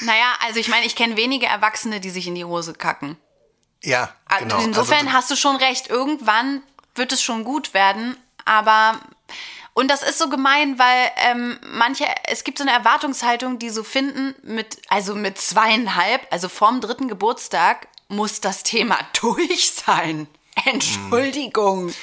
[0.00, 3.16] Naja, also ich meine, ich kenne wenige Erwachsene, die sich in die Hose kacken.
[3.82, 4.62] Ja, Also genau.
[4.62, 5.88] Insofern also, hast du schon recht.
[5.88, 6.62] Irgendwann
[6.94, 9.00] wird es schon gut werden, aber
[9.72, 13.84] und das ist so gemein, weil ähm, manche, es gibt so eine Erwartungshaltung, die so
[13.84, 20.26] finden, mit, also mit zweieinhalb, also vorm dritten Geburtstag, muss das Thema durch sein.
[20.66, 21.94] Entschuldigung.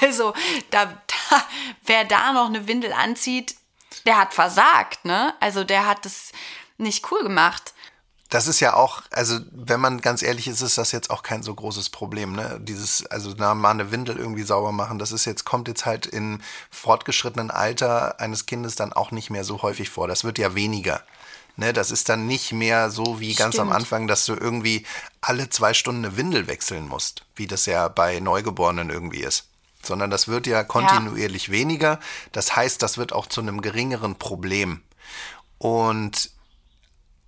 [0.00, 0.32] Also,
[0.70, 1.46] da, da,
[1.84, 3.54] wer da noch eine Windel anzieht,
[4.06, 5.34] der hat versagt, ne?
[5.38, 6.32] Also, der hat das
[6.82, 7.72] nicht cool gemacht.
[8.28, 11.42] Das ist ja auch, also wenn man ganz ehrlich ist, ist das jetzt auch kein
[11.42, 12.58] so großes Problem, ne?
[12.62, 16.06] Dieses, also na, mal eine Windel irgendwie sauber machen, das ist jetzt, kommt jetzt halt
[16.06, 20.08] im fortgeschrittenen Alter eines Kindes dann auch nicht mehr so häufig vor.
[20.08, 21.02] Das wird ja weniger.
[21.56, 23.76] Ne, das ist dann nicht mehr so wie ganz am Stimmt.
[23.76, 24.86] Anfang, dass du irgendwie
[25.20, 29.48] alle zwei Stunden eine Windel wechseln musst, wie das ja bei Neugeborenen irgendwie ist.
[29.82, 32.00] Sondern das wird ja kontinuierlich weniger.
[32.30, 34.80] Das heißt, das wird auch zu einem geringeren Problem.
[35.58, 36.30] Und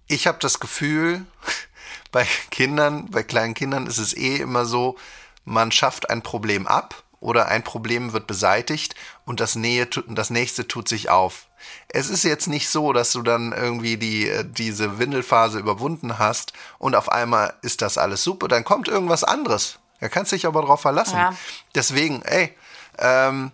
[0.06, 1.24] ich habe das Gefühl,
[2.12, 4.96] bei Kindern, bei kleinen Kindern ist es eh immer so,
[5.44, 8.94] man schafft ein Problem ab oder ein Problem wird beseitigt
[9.24, 11.46] und das, Nähe, das nächste tut sich auf.
[11.88, 16.52] Es ist jetzt nicht so, dass du dann irgendwie die, äh, diese Windelphase überwunden hast
[16.78, 19.78] und auf einmal ist das alles super, dann kommt irgendwas anderes.
[20.00, 21.16] Da kannst du dich aber drauf verlassen.
[21.16, 21.34] Ja.
[21.74, 22.54] Deswegen, ey,
[22.98, 23.52] ähm,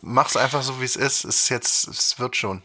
[0.00, 1.24] mach's einfach so, wie es ist.
[1.24, 2.62] Es ist jetzt, es wird schon.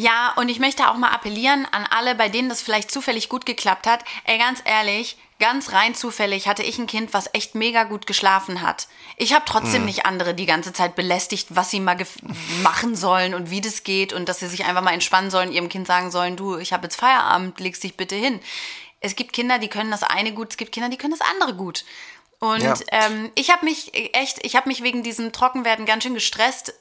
[0.00, 3.44] Ja, und ich möchte auch mal appellieren an alle, bei denen das vielleicht zufällig gut
[3.44, 4.02] geklappt hat.
[4.24, 8.62] Ey, ganz ehrlich, ganz rein zufällig hatte ich ein Kind, was echt mega gut geschlafen
[8.62, 8.88] hat.
[9.18, 11.98] Ich habe trotzdem nicht andere die ganze Zeit belästigt, was sie mal
[12.62, 15.68] machen sollen und wie das geht und dass sie sich einfach mal entspannen sollen, ihrem
[15.68, 18.40] Kind sagen sollen, du, ich habe jetzt Feierabend, legst dich bitte hin.
[19.00, 21.54] Es gibt Kinder, die können das eine gut, es gibt Kinder, die können das andere
[21.54, 21.84] gut.
[22.38, 22.74] Und Ja.
[22.90, 26.72] ähm, ich habe mich echt, ich habe mich wegen diesem Trockenwerden ganz schön gestresst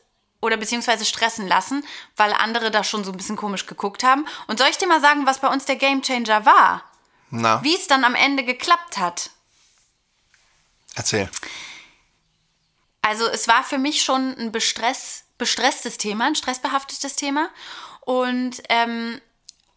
[0.42, 1.86] oder beziehungsweise stressen lassen,
[2.16, 4.26] weil andere da schon so ein bisschen komisch geguckt haben.
[4.48, 6.84] Und soll ich dir mal sagen, was bei uns der Gamechanger war?
[7.30, 9.30] Na, Wie es dann am Ende geklappt hat?
[10.96, 11.30] erzähl.
[13.02, 17.50] Also es war für mich schon ein bestress, bestresstes Thema, ein stressbehaftetes Thema.
[18.02, 19.22] Und ähm,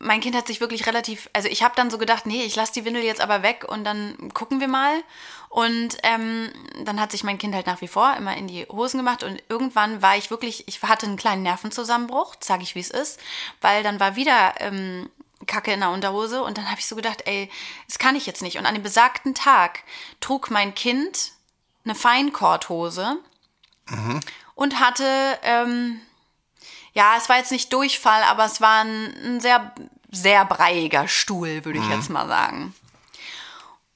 [0.02, 2.72] mein Kind hat sich wirklich relativ, also ich habe dann so gedacht, nee, ich lasse
[2.72, 5.02] die Windel jetzt aber weg und dann gucken wir mal.
[5.48, 6.50] Und ähm,
[6.84, 9.42] dann hat sich mein Kind halt nach wie vor immer in die Hosen gemacht und
[9.48, 13.20] irgendwann war ich wirklich, ich hatte einen kleinen Nervenzusammenbruch, sage ich wie es ist,
[13.60, 15.08] weil dann war wieder ähm,
[15.46, 17.50] Kacke in der Unterhose und dann habe ich so gedacht, ey,
[17.86, 18.58] das kann ich jetzt nicht.
[18.58, 19.84] Und an dem besagten Tag
[20.20, 21.32] trug mein Kind
[21.84, 23.18] eine Feinkorthose
[24.54, 26.00] und hatte, ähm,
[26.94, 29.72] ja, es war jetzt nicht Durchfall, aber es war ein, ein sehr,
[30.10, 32.74] sehr breiiger Stuhl, würde ich jetzt mal sagen.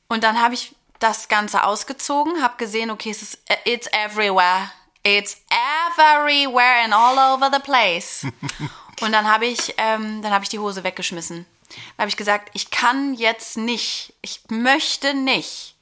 [0.08, 4.70] Und dann habe ich das Ganze ausgezogen, habe gesehen, okay, es ist, it's everywhere.
[5.02, 8.26] It's everywhere and all over the place.
[9.00, 11.46] Und dann habe ich, ähm, dann habe ich die Hose weggeschmissen.
[11.68, 15.74] Dann habe ich gesagt, ich kann jetzt nicht, ich möchte nicht,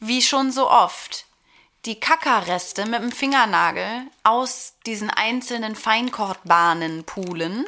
[0.00, 1.26] wie schon so oft,
[1.86, 7.66] die Kackerreste mit dem Fingernagel aus diesen einzelnen Feinkordbahnen poolen.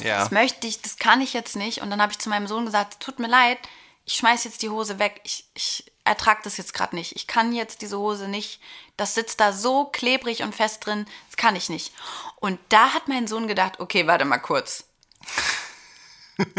[0.00, 0.18] Ja.
[0.20, 1.82] Das möchte ich, das kann ich jetzt nicht.
[1.82, 3.58] Und dann habe ich zu meinem Sohn gesagt, tut mir leid,
[4.04, 5.20] ich schmeiß jetzt die Hose weg.
[5.24, 7.14] Ich, ich ertrage das jetzt gerade nicht.
[7.16, 8.60] Ich kann jetzt diese Hose nicht.
[8.96, 11.06] Das sitzt da so klebrig und fest drin.
[11.26, 11.92] Das kann ich nicht.
[12.36, 14.84] Und da hat mein Sohn gedacht, okay, warte mal kurz.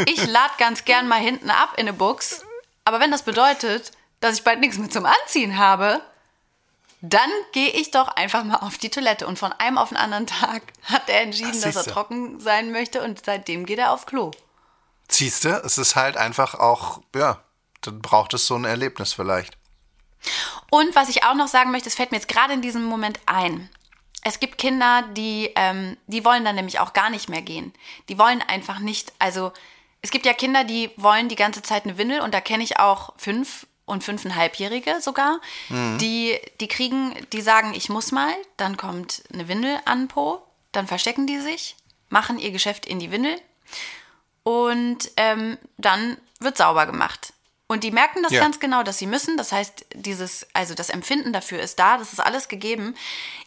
[0.06, 2.44] Ich lad ganz gern mal hinten ab in eine Box.
[2.84, 6.02] Aber wenn das bedeutet, dass ich bald nichts mehr zum Anziehen habe,
[7.02, 9.26] dann gehe ich doch einfach mal auf die Toilette.
[9.26, 12.72] Und von einem auf den anderen Tag hat er entschieden, Ach, dass er trocken sein
[12.72, 14.32] möchte und seitdem geht er auf Klo.
[15.08, 17.42] Siehst du, es ist halt einfach auch, ja,
[17.82, 19.58] dann braucht es so ein Erlebnis vielleicht.
[20.70, 23.20] Und was ich auch noch sagen möchte, es fällt mir jetzt gerade in diesem Moment
[23.26, 23.70] ein.
[24.24, 27.74] es gibt Kinder, die, ähm, die wollen dann nämlich auch gar nicht mehr gehen.
[28.10, 29.54] Die wollen einfach nicht, also
[30.02, 32.80] es gibt ja Kinder, die wollen die ganze Zeit eine Windel und da kenne ich
[32.80, 39.24] auch fünf und fünfeinhalbjährige sogar, die, die kriegen, die sagen, ich muss mal, dann kommt
[39.34, 41.76] eine Windel an Po, dann verstecken die sich,
[42.10, 43.36] machen ihr Geschäft in die Windel
[44.44, 47.34] und ähm, dann wird sauber gemacht.
[47.72, 48.42] Und die merken das Ja.
[48.42, 49.38] ganz genau, dass sie müssen.
[49.38, 52.96] Das heißt, dieses, also das Empfinden dafür ist da, das ist alles gegeben.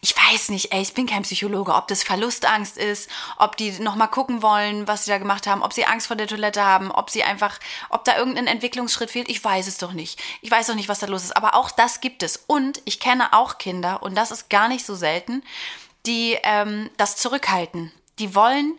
[0.00, 4.06] Ich weiß nicht, ey, ich bin kein Psychologe, ob das Verlustangst ist, ob die nochmal
[4.06, 7.10] gucken wollen, was sie da gemacht haben, ob sie Angst vor der Toilette haben, ob
[7.10, 7.58] sie einfach,
[7.90, 9.28] ob da irgendein Entwicklungsschritt fehlt.
[9.28, 10.22] Ich weiß es doch nicht.
[10.40, 11.36] Ich weiß doch nicht, was da los ist.
[11.36, 12.44] Aber auch das gibt es.
[12.46, 15.42] Und ich kenne auch Kinder, und das ist gar nicht so selten,
[16.06, 17.90] die ähm, das zurückhalten.
[18.20, 18.78] Die wollen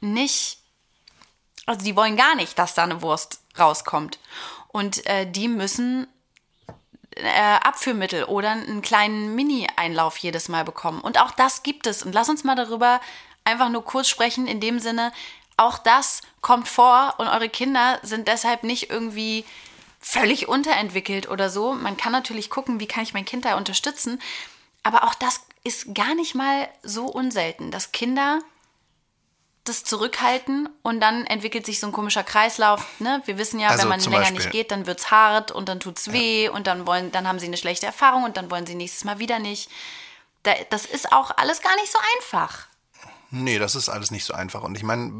[0.00, 0.56] nicht
[1.66, 4.18] also die wollen gar nicht, dass da eine Wurst rauskommt.
[4.78, 6.06] Und äh, die müssen
[7.16, 11.00] äh, Abführmittel oder einen kleinen Mini-Einlauf jedes Mal bekommen.
[11.00, 12.04] Und auch das gibt es.
[12.04, 13.00] Und lass uns mal darüber
[13.42, 15.12] einfach nur kurz sprechen, in dem Sinne,
[15.56, 19.44] auch das kommt vor und eure Kinder sind deshalb nicht irgendwie
[19.98, 21.72] völlig unterentwickelt oder so.
[21.72, 24.22] Man kann natürlich gucken, wie kann ich mein Kind da unterstützen.
[24.84, 28.38] Aber auch das ist gar nicht mal so unselten, dass Kinder
[29.68, 32.84] das zurückhalten und dann entwickelt sich so ein komischer Kreislauf.
[33.00, 33.22] Ne?
[33.26, 35.80] Wir wissen ja, Also wenn man länger Beispiel- nicht geht, dann wird's hart und dann
[35.80, 38.74] tut's weh und dann wollen, dann haben sie eine schlechte Erfahrung und dann wollen sie
[38.74, 39.70] nächstes Mal wieder nicht.
[40.44, 42.66] Da, das ist auch alles gar nicht so einfach.
[43.30, 44.62] Nee, das ist alles nicht so einfach.
[44.62, 45.12] Und ich meine,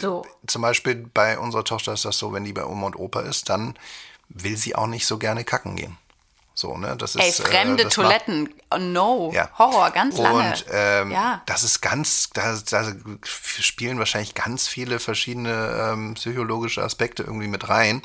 [0.00, 0.26] So.
[0.46, 3.48] zum Beispiel bei unserer Tochter ist das so, wenn die bei Oma und Opa ist,
[3.48, 3.78] dann
[4.28, 5.96] will sie auch nicht so gerne kacken gehen.
[6.54, 6.96] So, ne?
[6.98, 9.48] Das Ey, ist, äh, fremde das macht- Toiletten, oh no, Ja.
[9.58, 10.50] Horror, ganz lange.
[10.50, 11.42] Und ähm, ja.
[11.46, 12.92] das ist ganz, da, da
[13.24, 18.02] spielen wahrscheinlich ganz viele verschiedene ähm, psychologische Aspekte irgendwie mit rein.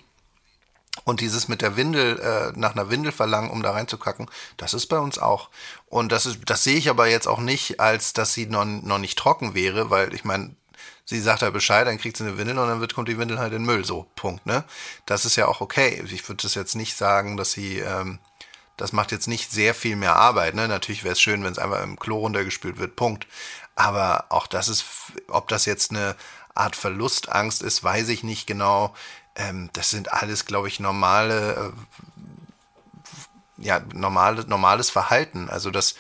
[1.04, 4.88] Und dieses mit der Windel, äh, nach einer Windel verlangen, um da reinzukacken, das ist
[4.88, 5.50] bei uns auch.
[5.88, 8.98] Und das ist, das sehe ich aber jetzt auch nicht, als dass sie noch, noch
[8.98, 10.56] nicht trocken wäre, weil ich meine,
[11.06, 13.40] sie sagt ja Bescheid, dann kriegt sie eine Windel und dann wird, kommt die Windel
[13.40, 14.64] halt in den Müll, so, Punkt, ne?
[15.06, 16.04] Das ist ja auch okay.
[16.12, 18.20] Ich würde das jetzt nicht sagen, dass sie, ähm,
[18.78, 20.68] das macht jetzt nicht sehr viel mehr Arbeit, ne?
[20.68, 23.28] Natürlich wäre es schön, wenn es einfach im Klo runtergespült wird, Punkt.
[23.76, 24.86] Aber auch das ist,
[25.28, 26.16] ob das jetzt eine
[26.54, 28.96] Art Verlustangst ist, weiß ich nicht genau.
[29.36, 35.50] Ähm, das sind alles, glaube ich, normale, äh, ja, normale, normales Verhalten.
[35.50, 35.96] Also das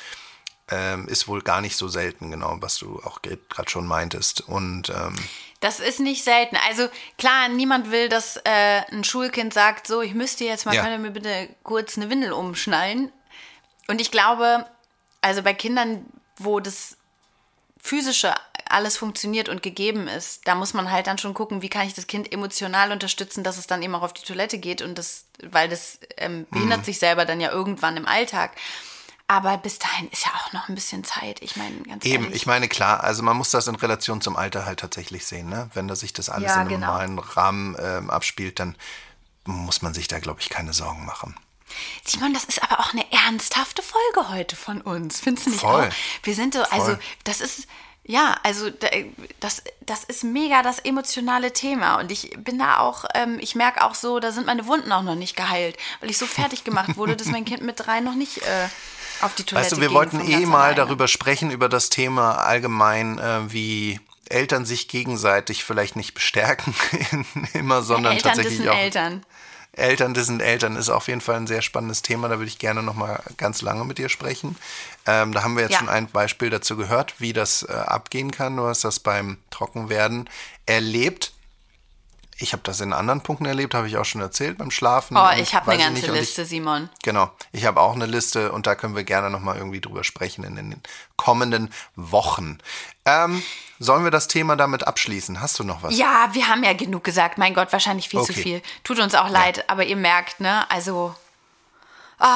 [0.69, 4.41] ähm, ist wohl gar nicht so selten, genau, was du auch gerade schon meintest.
[4.41, 5.15] Und ähm,
[5.59, 6.55] Das ist nicht selten.
[6.67, 6.87] Also
[7.17, 10.81] klar, niemand will, dass äh, ein Schulkind sagt, so, ich müsste jetzt mal, Ja.
[10.83, 13.11] könnt ihr mir bitte kurz eine Windel umschnallen.
[13.87, 14.65] Und ich glaube,
[15.21, 16.05] also bei Kindern,
[16.37, 16.97] wo das
[17.81, 18.35] physische
[18.69, 21.93] alles funktioniert und gegeben ist, da muss man halt dann schon gucken, wie kann ich
[21.93, 25.25] das Kind emotional unterstützen, dass es dann eben auch auf die Toilette geht und das,
[25.41, 28.51] weil das ähm, behindert sich selber dann ja irgendwann im Alltag.
[29.29, 31.41] Aber bis dahin ist ja auch noch ein bisschen Zeit.
[31.41, 32.41] Ich meine, ganz Eben, ehrlich.
[32.41, 35.69] ich meine, klar, also man muss das in Relation zum Alter halt tatsächlich sehen, ne?
[35.73, 36.87] Wenn da sich das alles Ja, in einem genau.
[36.87, 38.75] normalen Rahmen ähm, abspielt, dann
[39.43, 41.35] muss man sich da, glaube ich, keine Sorgen machen.
[42.05, 45.19] Simon, das ist aber auch eine ernsthafte Folge heute von uns.
[45.19, 45.89] Findest du nicht Voll.
[45.89, 45.93] auch?
[46.23, 46.99] Wir sind so, also Voll.
[47.25, 47.67] das ist,
[48.05, 48.87] ja, also da-
[49.41, 51.99] das, das ist mega das emotionale Thema.
[51.99, 55.01] Und ich bin da auch, ähm, ich merke auch so, da sind meine Wunden auch
[55.03, 58.15] noch nicht geheilt, weil ich so fertig gemacht wurde, dass mein Kind mit drei noch
[58.15, 58.69] nicht äh,
[59.21, 60.75] auf die Toilette Weißt du, wir wollten eh mal alleine.
[60.75, 63.99] darüber sprechen, über das Thema allgemein, äh, wie
[64.29, 66.75] Eltern sich gegenseitig vielleicht nicht bestärken
[67.53, 69.25] immer, sondern Eltern tatsächlich auch Eltern.
[69.73, 72.27] Eltern dissen Eltern ist auf jeden Fall ein sehr spannendes Thema.
[72.29, 74.57] Da würde ich gerne noch mal ganz lange mit dir sprechen.
[75.05, 75.79] Ähm, da haben wir jetzt Ja.
[75.79, 78.57] schon ein Beispiel dazu gehört, wie das äh, abgehen kann.
[78.57, 80.29] Du hast das beim Trockenwerden
[80.65, 81.31] erlebt.
[82.39, 85.17] Ich habe das in anderen Punkten erlebt, habe ich auch schon erzählt beim Schlafen.
[85.17, 86.87] Oh, ich habe eine ganze nicht, und ich- Liste, Simon.
[87.03, 90.43] Genau, ich habe auch eine Liste und da können wir gerne nochmal irgendwie drüber sprechen
[90.43, 90.81] in den
[91.15, 92.59] kommenden Wochen.
[93.05, 93.41] Ähm,
[93.79, 95.41] sollen wir das Thema damit abschließen?
[95.41, 95.97] Hast du noch was?
[95.97, 97.39] Ja, wir haben ja genug gesagt.
[97.39, 98.41] Mein Gott, wahrscheinlich viel zu Okay.
[98.43, 98.61] viel.
[98.83, 100.69] Tut uns auch leid, aber ihr merkt, ne?
[100.69, 101.15] Also,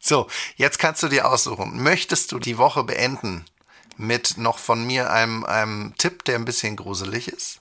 [0.00, 0.26] So,
[0.56, 1.82] jetzt kannst du dir aussuchen.
[1.82, 3.44] Möchtest du die Woche beenden
[3.96, 7.60] mit noch von mir einem, einem Tipp, der ein bisschen gruselig ist?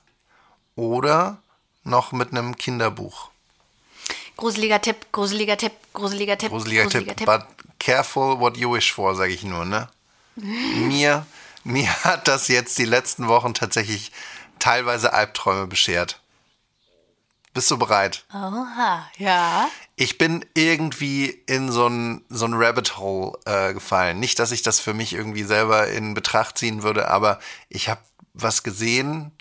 [0.78, 1.40] Oder
[1.84, 3.30] noch mit einem Kinderbuch?
[4.38, 7.26] gruseliger Tipp, gruseliger Tipp, gruseliger Tipp, Gruseliger Tipp.
[7.26, 7.46] But
[7.80, 9.90] careful what you wish for, sage ich nur, ne?
[10.36, 11.26] mir,
[11.64, 14.12] mir hat das jetzt die letzten Wochen tatsächlich
[14.60, 16.22] teilweise Albträume beschert.
[17.54, 18.24] Bist du bereit?
[18.32, 19.68] Oha, ja.
[19.96, 24.20] Ich bin irgendwie in so ein, so ein Rabbit Hole äh, gefallen.
[24.20, 28.02] Nicht, dass ich das für mich irgendwie selber in Betracht ziehen würde, aber ich habe
[28.36, 29.32] was gesehen.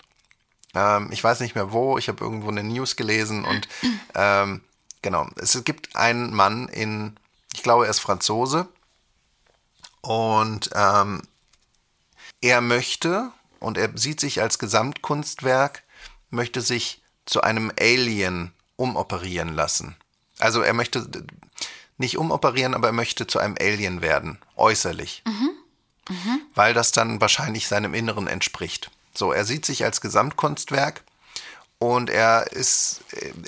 [0.75, 1.97] Ähm, ich weiß nicht mehr wo.
[1.97, 3.67] Ich habe irgendwo eine News gelesen und
[4.15, 4.61] ähm,
[5.01, 5.27] genau.
[5.37, 7.17] Es gibt einen Mann in,
[7.53, 8.67] ich glaube, er ist Franzose
[10.01, 11.21] Und ähm,
[12.41, 15.83] er möchte, und er sieht sich als Gesamtkunstwerk,
[16.29, 19.95] möchte sich zu einem Alien umoperieren lassen.
[20.39, 21.09] Also er möchte
[21.97, 25.23] nicht umoperieren, aber er möchte zu einem Alien werden, äußerlich.
[26.55, 28.91] Weil das dann wahrscheinlich seinem Inneren entspricht.
[29.17, 31.03] So, er sieht sich als Gesamtkunstwerk
[31.79, 33.01] und er ist,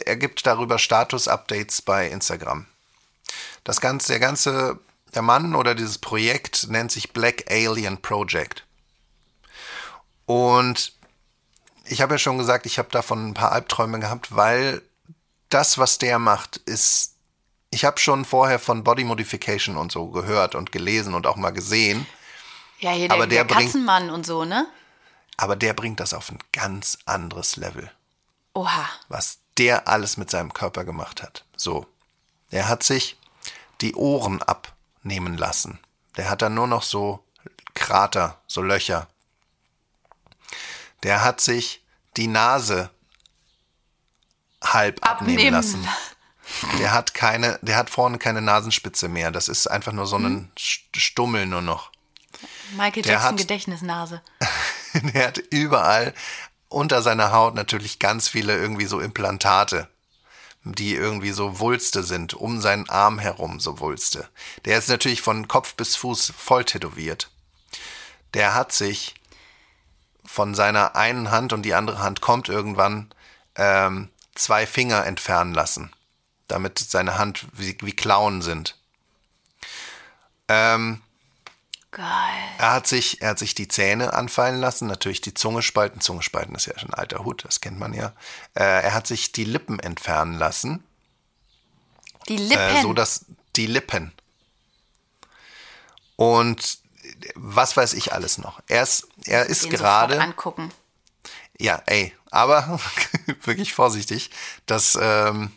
[0.06, 2.66] er gibt darüber Status-Updates bei Instagram.
[3.64, 4.80] Das ganze, der ganze,
[5.14, 8.66] der Mann oder dieses Projekt nennt sich Black Alien Project.
[10.26, 10.94] Und
[11.86, 14.82] ich habe ja schon gesagt, ich habe davon ein paar Albträume gehabt, weil
[15.50, 17.14] das, was der macht, ist.
[17.72, 21.52] Ich habe schon vorher von Body Modification und so gehört und gelesen und auch mal
[21.52, 22.08] gesehen.
[22.80, 24.68] Ja, hier der, Aber der der bringt- Katzenmann und so, ne?
[25.42, 27.90] Aber der bringt das auf ein ganz anderes Level,
[28.54, 28.90] Oha.
[29.08, 31.46] was der alles mit seinem Körper gemacht hat.
[31.56, 31.86] So.
[32.52, 33.18] Er hat sich
[33.80, 35.80] die Ohren abnehmen lassen.
[36.18, 37.24] Der hat dann nur noch so
[37.74, 39.08] Krater, so Löcher.
[41.04, 41.82] Der hat sich
[42.18, 42.90] die Nase
[44.62, 45.88] halb abnehmen, Abnehmen lassen.
[46.80, 49.32] Der hat keine, der hat vorne keine Nasenspitze mehr.
[49.32, 51.92] Das ist einfach nur so ein St- Stummel nur noch.
[52.76, 54.22] Michael Der Jackson hat- Gedächtnisnase.
[55.02, 56.14] Der hat überall
[56.68, 59.88] unter seiner Haut natürlich ganz viele irgendwie so Implantate,
[60.64, 64.30] die irgendwie so Wulste sind, um seinen Arm herum so Wulste.
[64.66, 67.32] Der ist natürlich von Kopf bis Fuß voll tätowiert.
[68.34, 69.16] Der hat sich
[70.26, 73.10] von seiner einen Hand und die andere Hand kommt irgendwann
[73.56, 75.92] ähm, zwei Finger entfernen lassen,
[76.48, 78.78] damit seine Hand wie, wie Klauen sind.
[80.48, 81.02] Ähm,
[81.92, 82.06] Geil.
[82.60, 86.02] er hat sich, er hat sich die Zähne anfallen lassen, natürlich die Zunge spalten.
[86.02, 88.14] Zunge spalten ist ja schon ein alter Hut, das kennt man ja.
[88.54, 90.84] Äh, er hat sich die Lippen entfernen lassen,
[92.28, 92.76] Die Lippen.
[92.78, 93.26] äh, so dass
[93.56, 94.12] die Lippen.
[96.16, 96.80] Und
[97.36, 98.62] was weiß ich alles noch.
[98.68, 100.20] Er ist, er ist Den gerade.
[100.22, 100.72] angucken.
[101.58, 102.80] Ja, ey, aber
[103.44, 104.30] wirklich vorsichtig.
[104.66, 105.52] Das, ähm,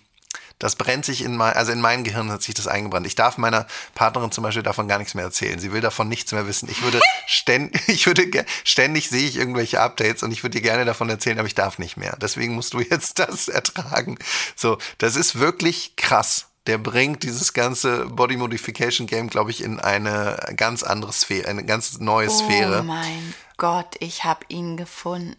[0.63, 3.05] das brennt sich in mein, also in mein Gehirn hat sich das eingebrannt.
[3.05, 5.59] Ich darf meiner Partnerin zum Beispiel davon gar nichts mehr erzählen.
[5.59, 6.69] Sie will davon nichts mehr wissen.
[6.71, 10.85] Ich würde ständig, ich würde ständig sehe ich irgendwelche Updates und ich würde dir gerne
[10.85, 12.17] davon erzählen, aber ich darf nicht mehr.
[12.21, 14.19] Deswegen musst du jetzt das ertragen.
[14.55, 16.47] So, das ist wirklich krass.
[16.69, 21.65] Der bringt dieses ganze Body Modification Game, glaube ich, in eine ganz andere Sphäre, eine
[21.65, 22.85] ganz neue Oh Sphäre.
[22.85, 25.37] mein Gott, ich habe ihn gefunden.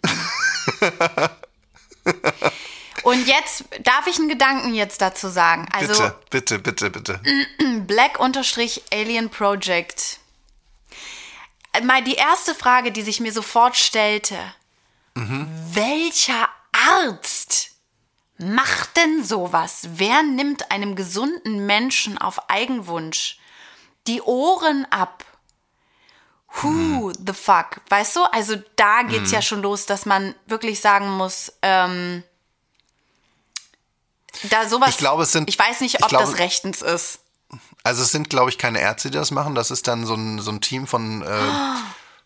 [3.03, 5.67] Und jetzt darf ich einen Gedanken jetzt dazu sagen.
[5.71, 7.21] Also bitte, bitte, bitte, bitte.
[7.87, 10.19] Black-Alien Project.
[11.83, 14.37] Mal die erste Frage, die sich mir sofort stellte.
[15.15, 17.71] Welcher Arzt
[18.37, 19.87] macht denn sowas?
[19.95, 23.37] Wer nimmt einem gesunden Menschen auf Eigenwunsch
[24.07, 25.25] die Ohren ab?
[26.61, 27.81] Who the fuck?
[27.89, 28.21] Weißt du?
[28.31, 32.23] Also da geht's ja schon los, dass man wirklich sagen muss, ähm,
[34.49, 34.89] da sowas.
[34.89, 37.19] Ich glaube, es sind- Ich weiß nicht, ich ob glaube- das rechtens ist.
[37.83, 39.53] Also es sind, glaube ich, keine Ärzte, die das machen.
[39.55, 41.39] Das ist dann so ein, so ein Team von, äh,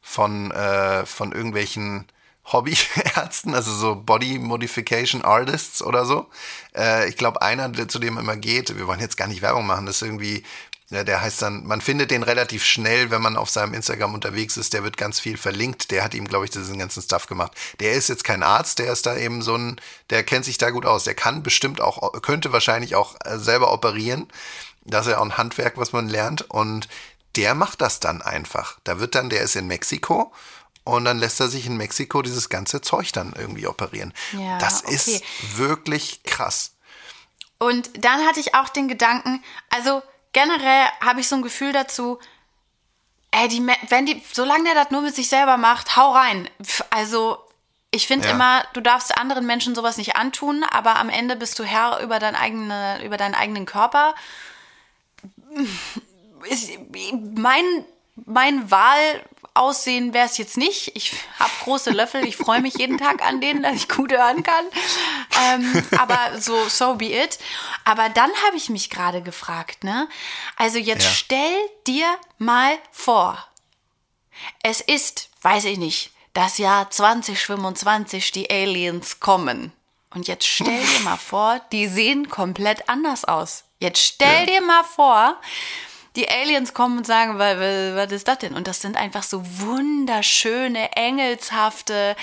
[0.01, 2.07] von, äh, von irgendwelchen
[2.49, 6.29] Hobbyärzten, also so Body Modification Artists oder so.
[6.73, 9.65] Äh, ich glaube, einer, der zu dem immer geht, wir wollen jetzt gar nicht Werbung
[9.65, 10.43] machen, das ist irgendwie,
[10.89, 14.55] ja, der heißt dann, man findet den relativ schnell, wenn man auf seinem Instagram unterwegs
[14.55, 17.51] ist, der wird ganz viel verlinkt, der hat ihm, glaube ich, diesen ganzen Stuff gemacht.
[17.81, 20.69] Der ist jetzt kein Arzt, der ist da eben so ein, der kennt sich da
[20.69, 24.29] gut aus, der kann bestimmt auch, könnte wahrscheinlich auch äh, selber operieren.
[24.85, 26.49] Das ist ja auch ein Handwerk, was man lernt.
[26.49, 26.87] Und
[27.35, 28.79] der macht das dann einfach.
[28.85, 30.31] Da wird dann, der ist in Mexiko
[30.85, 34.13] und dann lässt er sich in Mexiko dieses ganze Zeug dann irgendwie operieren.
[34.31, 34.95] Ja, das okay.
[34.95, 35.23] ist
[35.57, 36.71] wirklich krass.
[37.59, 40.01] Und dann hatte ich auch den Gedanken, also
[40.33, 42.19] generell habe ich so ein Gefühl dazu,
[43.31, 46.49] ey, die, wenn die, solange der das nur mit sich selber macht, hau rein.
[46.89, 47.37] Also,
[47.91, 48.33] ich finde Ja.
[48.33, 52.19] immer, du darfst anderen Menschen sowas nicht antun, aber am Ende bist du Herr über,
[52.19, 54.13] dein eigene, über deinen eigenen Körper.
[56.49, 56.69] Ist,
[57.35, 57.63] mein,
[58.25, 58.69] mein
[59.57, 60.95] Wahlaussehen wäre es jetzt nicht.
[60.95, 64.43] Ich habe große Löffel, ich freue mich jeden Tag an denen, dass ich gut hören
[64.43, 64.65] kann.
[65.43, 67.39] Ähm, aber so, so be it.
[67.85, 70.07] Aber dann habe ich mich gerade gefragt, ne?
[70.55, 71.11] Also jetzt Ja.
[71.11, 73.45] stell dir mal vor,
[74.63, 79.73] es ist, weiß ich nicht, das Jahr 2025, die Aliens kommen.
[80.13, 83.63] Und jetzt stell dir mal vor, die sehen komplett anders aus.
[83.79, 85.39] Jetzt stell dir mal vor,
[86.17, 88.53] die Aliens kommen und sagen, wa- wa- was ist das denn?
[88.53, 92.15] Und das sind einfach so wunderschöne, engelshafte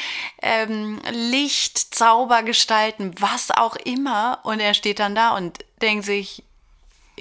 [0.43, 4.41] ähm, Lichtzaubergestalten, was auch immer.
[4.43, 6.43] Und er steht dann da und denkt sich,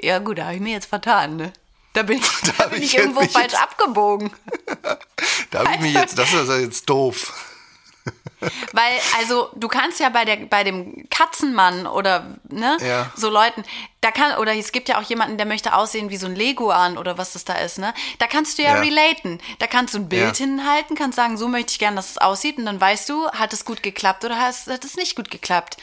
[0.01, 1.53] ja gut, da habe ich mir jetzt vertan, ne?
[1.93, 4.31] Da bin ich, da Da bin ich ich irgendwo falsch abgebogen.
[5.51, 7.42] Da habe ich mich jetzt, das ist also jetzt doof.
[8.71, 13.11] Weil, also, du kannst ja bei, der, bei dem Katzenmann oder ne, Ja.
[13.15, 13.63] so Leuten,
[14.01, 16.97] da kann, oder es gibt ja auch jemanden, der möchte aussehen wie so ein Leguan
[16.97, 17.93] oder was das da ist, ne?
[18.19, 18.81] Da kannst du ja, Ja.
[18.81, 19.39] relaten.
[19.59, 20.45] Da kannst du ein Bild Ja.
[20.45, 23.53] hinhalten, kannst sagen, so möchte ich gerne, dass es aussieht und dann weißt du, hat
[23.53, 25.77] es gut geklappt oder hat es, hat es nicht gut geklappt.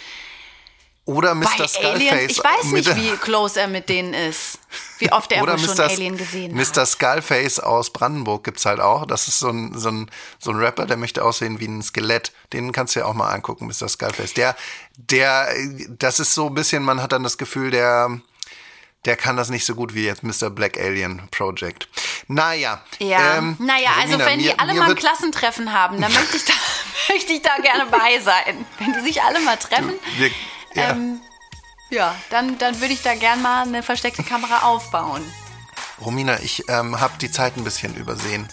[1.11, 1.67] Oder Bei Mr.
[1.69, 1.85] Skullface.
[1.85, 4.59] Aliens, ich weiß nicht, wie close er mit denen ist.
[4.99, 5.85] Wie oft er wohl schon Mr.
[5.85, 6.77] Alien gesehen hat.
[6.77, 6.87] Mr.
[6.87, 9.07] Skullface aus Brandenburg gibt's halt auch.
[9.07, 12.33] Das ist so ein, so, ein, so ein Rapper, der möchte aussehen wie ein Skelett.
[12.53, 13.89] Den kannst du ja auch mal angucken, Mr.
[13.89, 14.35] Skullface.
[14.35, 14.55] Der,
[14.97, 15.49] der,
[15.99, 18.21] das ist so ein bisschen, man hat dann das Gefühl, der,
[19.05, 20.49] der kann das nicht so gut wie jetzt Mr.
[20.51, 21.89] Black Alien Project.
[22.29, 22.85] Naja.
[23.01, 26.13] Ja, ähm, naja, also Romina, wenn die mir- alle mir mal ein Klassentreffen haben, dann
[26.13, 26.53] möchte ich da,
[27.13, 28.65] möchte ich da gerne bei sein.
[28.79, 30.31] Wenn die sich alle mal treffen, wir,
[30.75, 30.91] ja.
[30.91, 31.21] ähm,
[31.91, 35.23] ja, dann, dann würde ich da gern mal eine versteckte Kamera aufbauen.
[36.01, 38.49] Romina, ich ähm, habe die Zeit ein bisschen übersehen.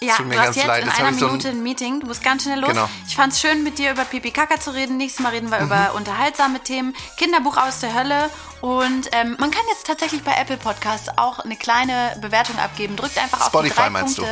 [0.00, 0.82] Ja, tut mir du hast ganz jetzt leid.
[0.82, 2.00] in Jetzt einer ich so Minute ein, ein Meeting.
[2.00, 2.70] Du musst ganz schnell los.
[2.70, 2.88] Genau.
[3.06, 4.96] Ich fand es schön, mit dir über Pipi Kaka zu reden.
[4.96, 5.66] Nächstes Mal reden wir Mhm.
[5.66, 8.28] über unterhaltsame Themen, Kinderbuch aus der Hölle.
[8.62, 12.96] Und ähm, man kann jetzt tatsächlich bei Apple Podcasts auch eine kleine Bewertung abgeben.
[12.96, 14.22] Drückt einfach auf die Spotify drei meinst du?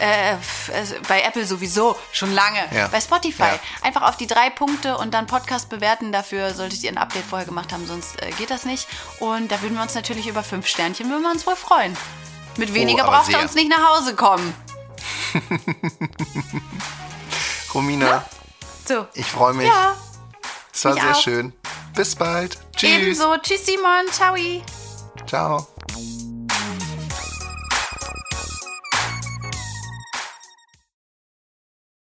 [0.00, 0.36] Äh,
[1.08, 2.60] bei Apple sowieso schon lange.
[2.72, 2.88] Ja.
[2.88, 3.58] Bei Spotify Ja.
[3.82, 6.12] einfach auf die drei Punkte und dann Podcast bewerten.
[6.12, 8.86] Dafür solltet ihr ein Update vorher gemacht haben, sonst äh, geht das nicht.
[9.20, 11.96] Und da würden wir uns natürlich über fünf Sternchen würden wir uns wohl freuen.
[12.56, 13.42] Mit weniger Oh, braucht er sehr.
[13.42, 14.54] uns nicht nach Hause kommen.
[17.74, 18.24] Romina,
[18.86, 19.06] So.
[19.14, 19.66] ich freue mich.
[19.68, 19.94] Ja,
[20.72, 21.20] es war mich sehr auch.
[21.22, 21.52] schön.
[21.94, 22.58] Bis bald.
[22.76, 22.90] Tschüss.
[22.90, 23.36] ebenso.
[23.38, 24.06] Tschüss, Simon.
[24.12, 24.36] Ciao.
[25.26, 25.66] Ciao.